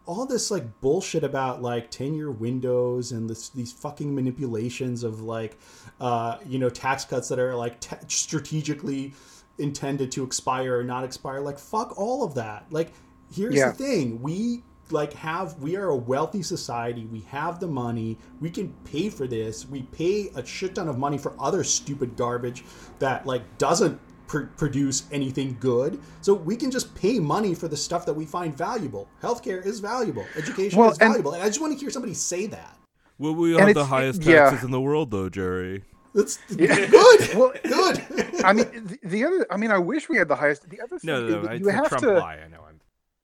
[0.07, 5.21] all this like bullshit about like 10 year windows and this, these fucking manipulations of
[5.21, 5.57] like
[5.99, 9.13] uh, you know tax cuts that are like t- strategically
[9.59, 12.65] intended to expire or not expire like fuck all of that.
[12.71, 12.93] Like
[13.33, 13.71] here's yeah.
[13.71, 14.21] the thing.
[14.21, 19.09] We like have we are a wealthy society we have the money we can pay
[19.09, 22.63] for this we pay a shit ton of money for other stupid garbage
[22.99, 27.77] that like doesn't pr- produce anything good so we can just pay money for the
[27.77, 31.49] stuff that we find valuable healthcare is valuable education well, is valuable and, and, i
[31.49, 32.77] just want to hear somebody say that
[33.17, 34.65] well we have the highest taxes yeah.
[34.65, 35.83] in the world though jerry
[36.17, 36.85] that's yeah.
[36.87, 37.33] good.
[37.35, 38.03] well, good.
[38.43, 39.45] I mean, the, the, other.
[39.51, 40.67] I mean, I wish we had the highest.
[40.67, 42.13] The other thing, no, no, no you have Trump to.
[42.13, 42.39] Lie.
[42.43, 42.66] I know.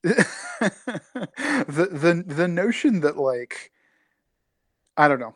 [1.67, 3.71] The the the notion that like
[4.97, 5.35] I don't know.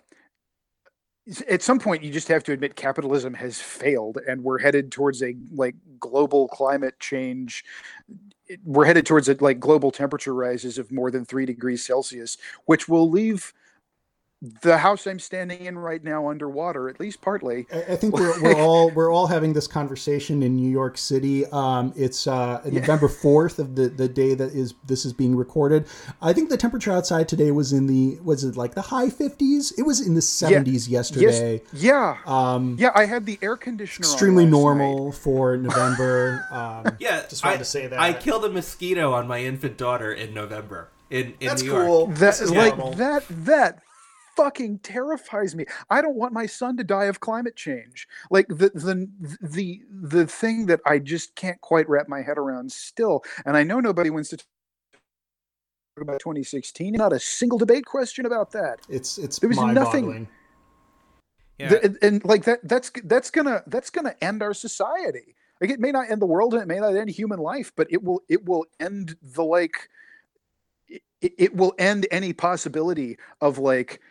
[1.49, 5.21] At some point, you just have to admit capitalism has failed, and we're headed towards
[5.21, 7.65] a like global climate change.
[8.63, 12.87] We're headed towards a like global temperature rises of more than three degrees Celsius, which
[12.87, 13.53] will leave
[14.41, 17.65] the house I'm standing in right now underwater, at least partly.
[17.73, 21.45] I think we're, we're all we're all having this conversation in New York City.
[21.47, 22.79] Um, it's uh, yeah.
[22.79, 25.87] November fourth of the, the day that is this is being recorded.
[26.21, 29.71] I think the temperature outside today was in the was it like the high fifties?
[29.71, 30.99] It was in the seventies yeah.
[30.99, 31.61] yesterday.
[31.73, 31.83] Yes.
[31.83, 32.17] Yeah.
[32.27, 34.07] Um, yeah, I had the air conditioner.
[34.07, 35.15] Extremely normal night.
[35.15, 36.45] for November.
[36.51, 39.77] Um, yeah, just wanted I, to say that I killed a mosquito on my infant
[39.77, 40.89] daughter in November.
[41.09, 41.99] In, in That's New cool.
[42.07, 42.15] York.
[42.15, 42.93] That like normal.
[42.95, 43.81] that that
[44.37, 45.65] fucking terrifies me.
[45.89, 48.07] I don't want my son to die of climate change.
[48.31, 49.09] Like the the
[49.41, 53.23] the the thing that I just can't quite wrap my head around still.
[53.45, 54.45] And I know nobody wants to talk
[55.99, 56.93] about 2016.
[56.93, 58.79] Not a single debate question about that.
[58.87, 60.27] It's it's there was nothing.
[61.57, 61.69] Yeah.
[61.69, 65.79] The- and, and like that that's that's gonna that's gonna end our society like it
[65.79, 68.21] may not end the world and it may not end human life but it will
[68.29, 69.89] it will end the like
[70.89, 74.01] it, it will end any possibility of like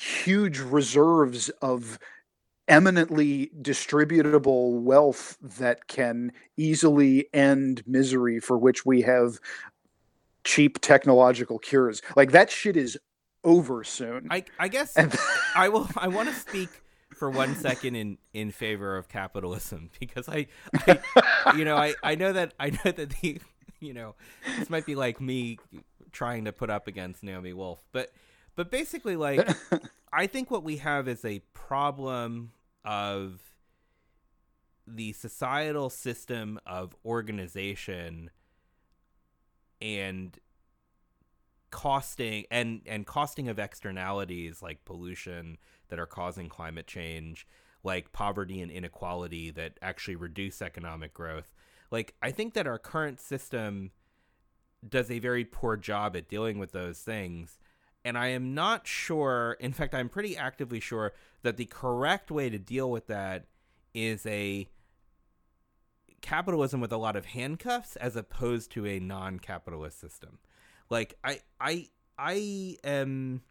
[0.00, 1.98] huge reserves of
[2.68, 9.40] eminently distributable wealth that can easily end misery for which we have
[10.44, 12.96] cheap technological cures like that shit is
[13.42, 15.14] over soon I I guess and
[15.54, 15.88] I will.
[15.96, 16.68] I want to speak
[17.20, 20.46] for one second in in favor of capitalism because I,
[20.86, 23.40] I you know, I I know that I know that the
[23.80, 24.14] you know
[24.58, 25.58] this might be like me
[26.12, 28.10] trying to put up against Naomi Wolf, but
[28.56, 29.48] but basically like
[30.12, 32.52] I think what we have is a problem
[32.84, 33.40] of
[34.86, 38.30] the societal system of organization
[39.80, 40.38] and
[41.70, 45.56] costing and and costing of externalities like pollution
[45.88, 47.46] that are causing climate change
[47.84, 51.54] like poverty and inequality that actually reduce economic growth.
[51.90, 53.92] Like i think that our current system
[54.86, 57.58] does a very poor job at dealing with those things
[58.04, 61.12] and i am not sure in fact i'm pretty actively sure
[61.42, 63.46] that the correct way to deal with that
[63.94, 64.68] is a
[66.20, 70.38] capitalism with a lot of handcuffs as opposed to a non-capitalist system.
[70.88, 73.42] Like i i i am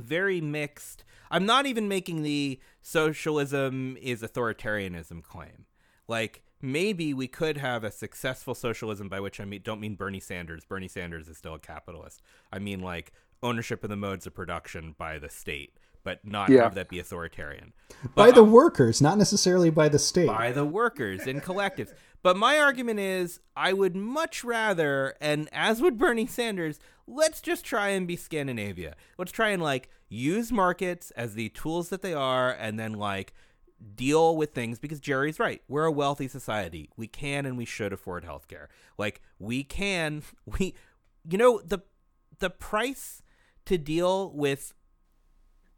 [0.00, 1.04] very mixed.
[1.30, 5.66] I'm not even making the socialism is authoritarianism claim.
[6.06, 10.20] Like maybe we could have a successful socialism by which i mean don't mean bernie
[10.20, 12.20] sanders bernie sanders is still a capitalist
[12.52, 13.12] i mean like
[13.42, 16.62] ownership of the modes of production by the state but not Yeah.
[16.62, 17.72] have that be authoritarian
[18.14, 20.28] by But the workers, not necessarily by the state.
[20.28, 21.92] by the workers and collectives.
[22.22, 27.64] But my argument is I would much rather, and as would Bernie Sanders, let's just
[27.64, 28.94] try and be Scandinavia.
[29.18, 33.34] Let's try and like use markets as the tools that they are and then like
[33.94, 35.62] deal with things because Jerry's right.
[35.68, 36.90] We're a wealthy society.
[36.96, 38.66] We can and we should afford healthcare.
[38.96, 40.22] Like we can
[40.58, 40.74] we
[41.28, 41.80] you know the
[42.38, 43.22] the price
[43.66, 44.74] to deal with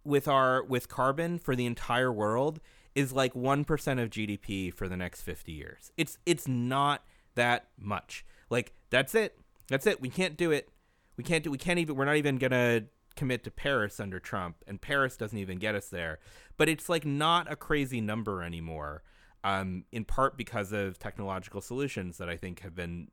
[0.05, 2.60] with our with carbon for the entire world
[2.94, 5.93] is like 1% of GDP for the next 50 years.
[5.97, 7.05] It's it's not
[7.35, 8.24] that much.
[8.48, 9.39] Like that's it.
[9.68, 10.01] That's it.
[10.01, 10.68] We can't do it.
[11.16, 12.85] We can't do we can't even we're not even going to
[13.16, 16.19] commit to Paris under Trump and Paris doesn't even get us there.
[16.57, 19.03] But it's like not a crazy number anymore.
[19.43, 23.09] Um in part because of technological solutions that I think have been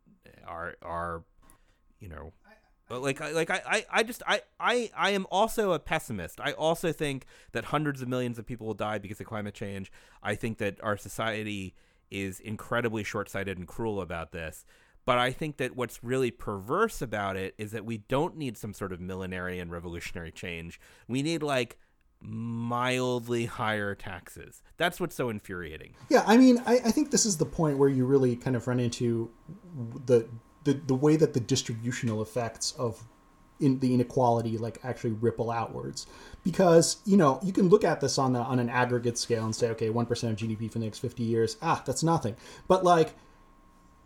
[0.45, 1.23] are are
[1.99, 2.33] you know
[2.89, 6.39] but like like I, I, I just I, I I am also a pessimist.
[6.39, 9.91] I also think that hundreds of millions of people will die because of climate change.
[10.23, 11.75] I think that our society
[12.09, 14.65] is incredibly short-sighted and cruel about this.
[15.07, 18.73] But I think that what's really perverse about it is that we don't need some
[18.73, 20.81] sort of millenarian revolutionary change.
[21.07, 21.77] We need like
[22.19, 24.61] mildly higher taxes.
[24.75, 25.93] That's what's so infuriating.
[26.09, 28.67] Yeah, I mean, I, I think this is the point where you really kind of
[28.67, 29.31] run into
[30.05, 30.27] the
[30.65, 33.01] the, the way that the distributional effects of
[33.61, 36.05] in the inequality like actually ripple outwards
[36.43, 39.55] because you know you can look at this on the, on an aggregate scale and
[39.55, 42.35] say okay 1% of gdp for the next 50 years ah that's nothing
[42.67, 43.15] but like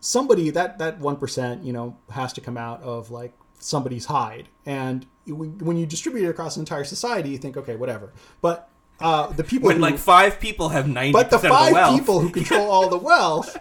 [0.01, 5.05] somebody that that 1% you know has to come out of like somebody's hide and
[5.27, 8.11] when you distribute it across an entire society you think okay whatever
[8.41, 8.67] but
[8.99, 11.73] uh, the people When who, like five people have ninety but the percent of the
[11.73, 13.57] five people who control all the wealth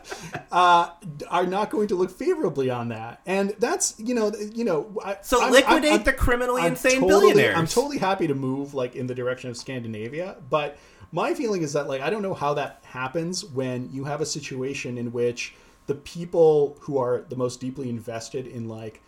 [0.52, 0.90] uh,
[1.30, 4.94] are not going to look favorably on that, and that's you know you know.
[5.02, 7.56] I, so I'm- liquidate I'm- the criminally I'm insane totally, billionaires.
[7.56, 10.76] I'm totally happy to move like in the direction of Scandinavia, but
[11.10, 14.26] my feeling is that like I don't know how that happens when you have a
[14.26, 15.54] situation in which
[15.90, 19.02] the people who are the most deeply invested in like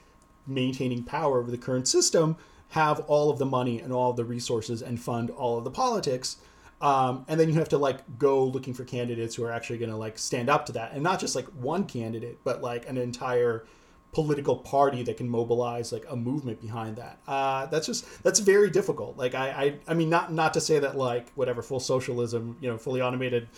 [0.48, 2.36] maintaining power over the current system
[2.70, 5.70] have all of the money and all of the resources and fund all of the
[5.70, 6.38] politics
[6.80, 9.92] um, and then you have to like go looking for candidates who are actually going
[9.92, 12.98] to like stand up to that and not just like one candidate but like an
[12.98, 13.64] entire
[14.10, 17.18] political party that can mobilize like a movement behind that.
[17.26, 19.16] Uh, that's just that's very difficult.
[19.16, 22.68] Like I, I i mean not not to say that like whatever full socialism you
[22.68, 23.48] know fully automated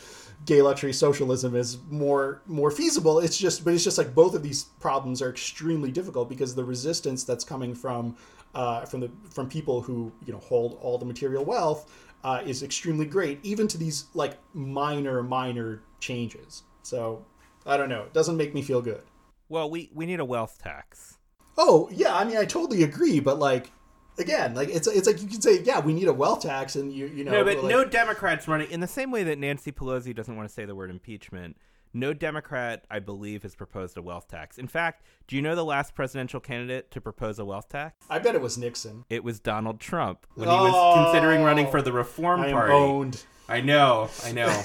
[0.44, 3.18] gay luxury socialism is more more feasible.
[3.20, 6.64] It's just but it's just like both of these problems are extremely difficult because the
[6.64, 8.16] resistance that's coming from
[8.54, 11.90] uh, from the from people who you know hold all the material wealth
[12.24, 16.62] uh, is extremely great even to these like minor minor changes.
[16.82, 17.24] So
[17.66, 18.02] i don't know.
[18.02, 19.02] It doesn't make me feel good.
[19.48, 21.18] Well, we we need a wealth tax.
[21.56, 22.14] oh yeah.
[22.16, 23.70] I mean i totally agree but like
[24.18, 26.92] again like it's it's like you can say yeah we need a wealth tax and
[26.92, 29.72] you you know No, but like- no Democrats running in the same way that Nancy
[29.72, 31.56] Pelosi doesn't want to say the word impeachment.
[31.92, 34.58] no Democrat, I believe, has proposed a wealth tax.
[34.58, 38.04] In fact, do you know the last presidential candidate to propose a wealth tax?
[38.10, 39.04] I bet it was Nixon.
[39.08, 41.04] It was Donald Trump when he was oh.
[41.04, 42.72] considering running for the Reform I Party.
[42.72, 43.22] owned.
[43.48, 44.62] I know, I know.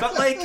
[0.00, 0.40] but like,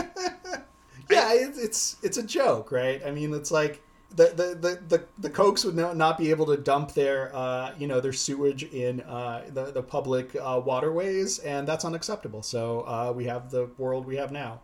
[1.10, 3.02] Yeah, it's, it's it's a joke, right?
[3.06, 3.82] I mean, it's like
[4.16, 7.74] the the the the, the Kochs would not, not be able to dump their uh,
[7.78, 12.42] you know their sewage in uh, the the public uh, waterways, and that's unacceptable.
[12.44, 14.62] So uh, we have the world we have now.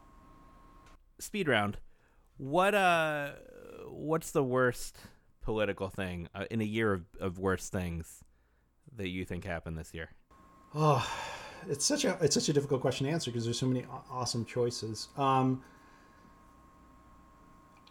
[1.20, 1.78] speed round.
[2.38, 3.32] What uh,
[3.88, 4.98] what's the worst
[5.42, 8.24] political thing uh, in a year of, of worst things
[8.96, 10.10] that you think happened this year?
[10.74, 11.08] Oh,
[11.70, 14.44] it's such a it's such a difficult question to answer because there's so many awesome
[14.44, 15.08] choices.
[15.18, 15.64] Um,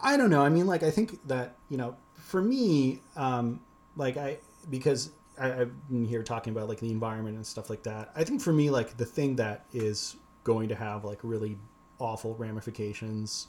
[0.00, 0.42] I don't know.
[0.42, 3.60] I mean, like I think that you know, for me, um,
[3.96, 4.38] like I
[4.70, 8.10] because I, I've been here talking about like the environment and stuff like that.
[8.14, 11.56] I think for me, like the thing that is going to have like really
[11.98, 13.46] awful ramifications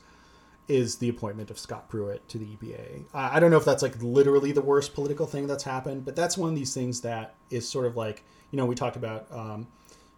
[0.67, 3.05] is the appointment of Scott Pruitt to the EPA.
[3.13, 6.15] I I don't know if that's like literally the worst political thing that's happened, but
[6.15, 9.27] that's one of these things that is sort of like you know we talked about
[9.31, 9.67] um,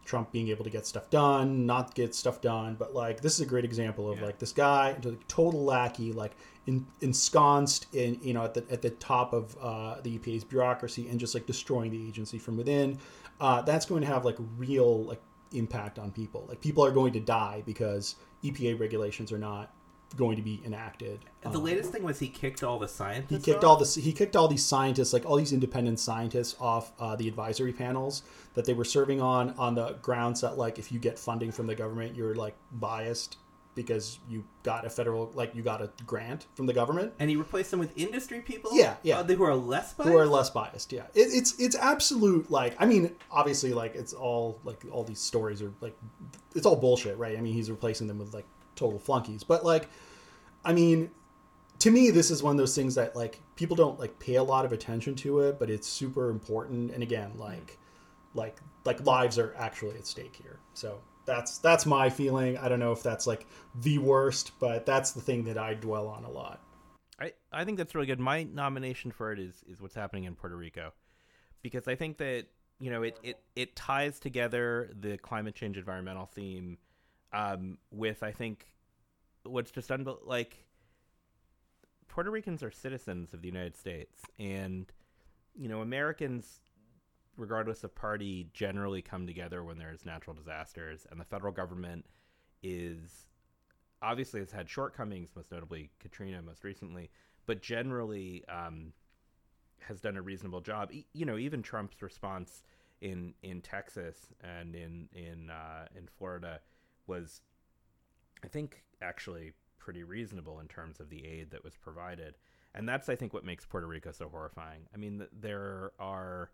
[0.07, 3.41] Trump being able to get stuff done, not get stuff done, but like this is
[3.41, 4.25] a great example of Yeah.
[4.25, 4.95] like this guy,
[5.27, 6.31] total lackey, like
[6.65, 11.07] in, ensconced in you know at the at the top of uh, the EPA's bureaucracy
[11.09, 12.97] and just like destroying the agency from within.
[13.39, 15.21] Uh, that's going to have like real like
[15.51, 16.45] impact on people.
[16.49, 19.71] Like people are going to die because EPA regulations are not
[20.15, 21.19] going to be enacted.
[21.41, 23.31] The Um, latest thing was he kicked all the scientists.
[23.45, 26.91] he kicked all the he kicked all these scientists, like all these independent scientists, off
[26.99, 28.23] uh, the advisory panels
[28.53, 31.67] that they were serving on on the grounds that like if you get funding from
[31.67, 33.37] the government, you're like biased
[33.75, 37.13] because you got a federal like you got a grant from the government.
[37.19, 38.71] and he replaced them with industry people.
[38.73, 39.19] Yeah, yeah.
[39.19, 40.11] Uh, they who are less biased.
[40.11, 40.91] Who are less biased?
[40.91, 45.19] Yeah, it, it's it's absolute like I mean obviously like it's all like all these
[45.19, 45.95] stories are like
[46.55, 47.37] it's all bullshit, right?
[47.37, 48.45] I mean he's replacing them with like
[48.77, 49.89] total flunkies, but like
[50.63, 51.11] I mean
[51.79, 54.43] to me this is one of those things that like people don't like pay a
[54.43, 56.91] lot of attention to it, but it's super important.
[56.91, 57.77] And again, like
[58.33, 60.59] like like lives are actually at stake here.
[60.73, 62.57] So that's that's my feeling.
[62.57, 63.45] I don't know if that's like
[63.81, 66.61] the worst, but that's the thing that I dwell on a lot.
[67.19, 68.19] I, I think that's really good.
[68.19, 70.93] My nomination for it is is what's happening in Puerto Rico,
[71.61, 72.45] because I think that
[72.79, 76.77] you know it it, it ties together the climate change environmental theme
[77.33, 78.65] um, with I think
[79.43, 80.65] what's just unbel- like
[82.07, 84.91] Puerto Ricans are citizens of the United States, and
[85.55, 86.61] you know Americans,
[87.37, 92.05] regardless of party, generally come together when there's natural disasters, and the federal government
[92.63, 93.27] is
[94.01, 97.09] obviously has had shortcomings, most notably Katrina, most recently,
[97.45, 98.93] but generally um,
[99.79, 100.91] has done a reasonable job.
[100.91, 102.63] E- you know, even Trump's response
[103.01, 106.59] in in Texas and in in uh, in Florida
[107.07, 107.41] was,
[108.43, 112.35] I think, actually pretty reasonable in terms of the aid that was provided.
[112.75, 114.81] And that's, I think, what makes Puerto Rico so horrifying.
[114.93, 116.51] I mean, there are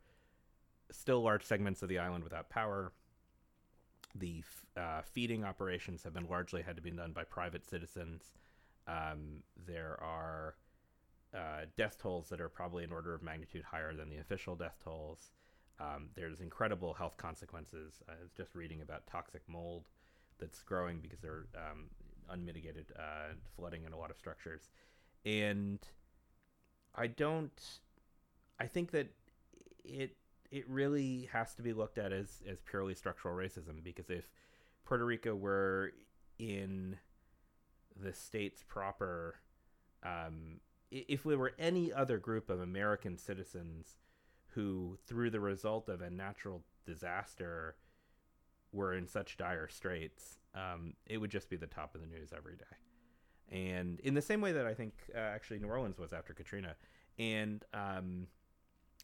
[0.91, 2.93] still large segments of the island without power
[4.15, 4.43] the
[4.77, 8.34] uh, feeding operations have been largely had to be done by private citizens.
[8.88, 10.55] Um, there are
[11.34, 14.77] uh, death tolls that are probably an order of magnitude higher than the official death
[14.84, 15.31] tolls.
[15.80, 18.01] Um, there's incredible health consequences.
[18.07, 19.89] I was just reading about toxic mold
[20.44, 21.86] that's growing because there are um,
[22.30, 24.70] unmitigated uh, flooding in a lot of structures.
[25.26, 25.80] And
[26.94, 27.61] I don't.
[28.60, 29.07] I think that
[29.86, 30.18] it
[30.52, 34.26] it really has to be looked at as as purely structural racism because if
[34.84, 35.91] Puerto Rico were
[36.38, 36.98] in
[37.95, 39.36] the states proper,
[40.03, 40.60] um,
[40.91, 43.98] if we were any other group of American citizens
[44.49, 47.76] who, through the result of a natural disaster,
[48.73, 52.33] were in such dire straits, um, it would just be the top of the news
[52.35, 52.63] every day.
[53.51, 56.75] And in the same way that I think uh, actually New Orleans was after Katrina,
[57.19, 58.27] and um,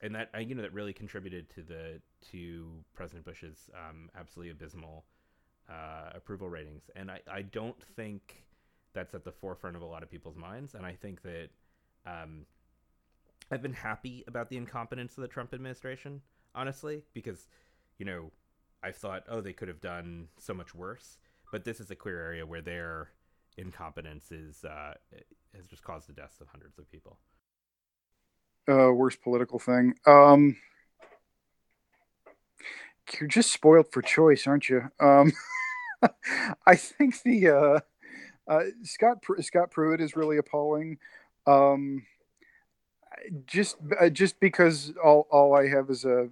[0.02, 2.02] and that you know that really contributed to the
[2.32, 5.06] to President Bush's um, absolutely abysmal
[5.70, 6.90] uh, approval ratings.
[6.96, 8.44] And I, I don't think
[8.94, 10.74] that's at the forefront of a lot of people's minds.
[10.74, 11.50] And I think that
[12.06, 12.46] um,
[13.52, 16.22] I've been happy about the incompetence of the Trump administration,
[16.56, 17.48] honestly, because
[17.98, 18.32] you know
[18.84, 21.18] I've thought, oh, they could have done so much worse.
[21.52, 23.10] But this is a clear area where their
[23.58, 24.94] incompetence is uh,
[25.56, 27.20] has just caused the deaths of hundreds of people.
[28.70, 29.96] uh, worst political thing.
[30.06, 30.58] Um,
[33.20, 34.84] you're just spoiled for choice, aren't you?
[35.00, 35.34] Um,
[36.68, 40.98] I think the uh, uh, Scott Pr- Scott Pruitt is really appalling.
[41.48, 42.06] Um,
[43.46, 46.30] just uh, just because all all I have is a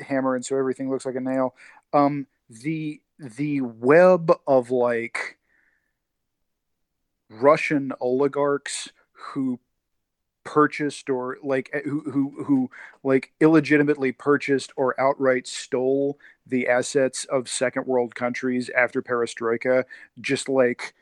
[0.00, 1.54] hammer, and so everything looks like a nail.
[1.92, 5.38] Um, the the web of like
[7.30, 9.60] Russian oligarchs who
[10.44, 12.70] purchased or like eh, who who who
[13.04, 19.84] like illegitimately purchased or outright stole the assets of second world countries after perestroika
[20.20, 20.94] just like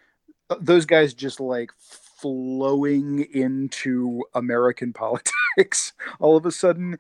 [0.51, 1.73] uh, those guys just like
[2.21, 6.99] flowing into american politics all of a sudden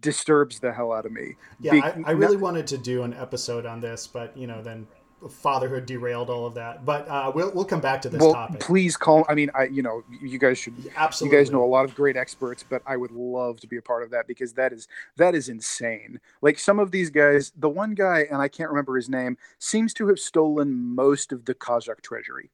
[0.00, 3.02] disturbs the hell out of me yeah Be- I, I, really not- wanted to do
[3.02, 4.86] an episode on this but you know then
[5.28, 6.84] fatherhood derailed all of that.
[6.84, 8.60] But uh, we'll we'll come back to this well, topic.
[8.60, 9.24] Please call.
[9.28, 11.36] I mean, I you know you guys should absolutely.
[11.36, 13.82] You guys know a lot of great experts, but I would love to be a
[13.82, 16.20] part of that because that is that is insane.
[16.40, 19.92] Like some of these guys, the one guy and I can't remember his name seems
[19.94, 22.50] to have stolen most of the Kazakh treasury.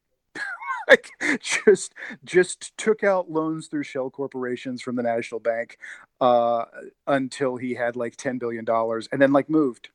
[0.87, 1.09] Like
[1.41, 1.93] just
[2.23, 5.77] just took out loans through shell corporations from the national bank
[6.21, 6.65] uh,
[7.07, 9.89] until he had like 10 billion dollars and then like moved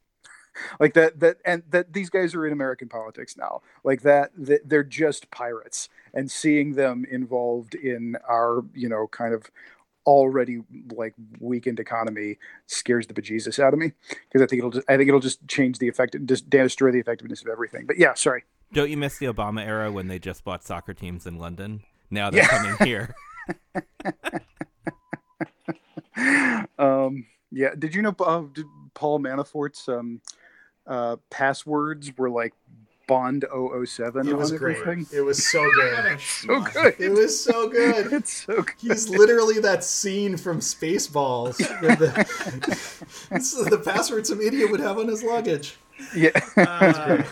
[0.80, 3.62] like that that and that these guys are in American politics now.
[3.84, 9.34] Like that, that they're just pirates, and seeing them involved in our you know kind
[9.34, 9.50] of
[10.06, 10.62] already
[10.92, 14.96] like weakened economy scares the bejesus out of me because I think it'll just I
[14.96, 17.86] think it'll just change the effect just destroy the effectiveness of everything.
[17.86, 18.44] But yeah, sorry.
[18.72, 21.82] Don't you miss the Obama era when they just bought soccer teams in London?
[22.10, 22.48] Now they're yeah.
[22.48, 23.14] coming here.
[26.78, 27.70] um, yeah.
[27.78, 30.20] Did you know uh, did Paul Manafort's um,
[30.86, 32.54] uh, passwords were like
[33.12, 34.78] Bond 007 it was on great.
[34.78, 35.06] everything.
[35.12, 36.18] It was so good.
[36.18, 36.94] so good.
[36.98, 38.10] It was so good.
[38.22, 38.74] It's so good.
[38.78, 41.58] He's literally that scene from Spaceballs.
[41.58, 42.78] the,
[43.30, 45.76] this is the password some idiot would have on his luggage.
[46.16, 46.30] Yeah.
[46.56, 47.22] Uh,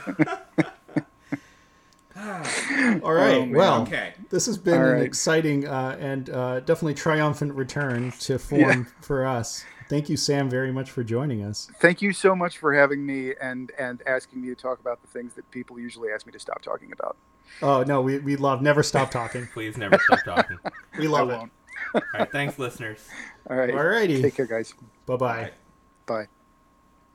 [3.02, 3.36] All right.
[3.36, 4.12] Oh, well, okay.
[4.28, 8.84] this has been All an exciting uh, and uh, definitely triumphant return to form yeah.
[9.00, 9.64] for us.
[9.90, 11.68] Thank you, Sam, very much for joining us.
[11.80, 15.08] Thank you so much for having me and and asking me to talk about the
[15.08, 17.16] things that people usually ask me to stop talking about.
[17.60, 19.46] Oh no, we, we love never stop talking.
[19.52, 20.58] Please never stop talking.
[20.98, 21.40] we love it.
[21.92, 23.08] All right, thanks, listeners.
[23.50, 24.22] All right, all righty.
[24.22, 24.72] Take care, guys.
[25.06, 25.50] Bye-bye.
[26.06, 26.28] Bye.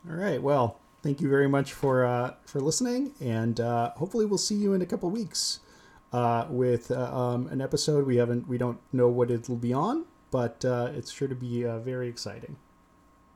[0.09, 0.41] All right.
[0.41, 4.73] Well, thank you very much for uh, for listening, and uh, hopefully we'll see you
[4.73, 5.61] in a couple weeks
[6.11, 8.05] uh, with uh, um, an episode.
[8.05, 11.65] We haven't we don't know what it'll be on, but uh, it's sure to be
[11.65, 12.57] uh, very exciting.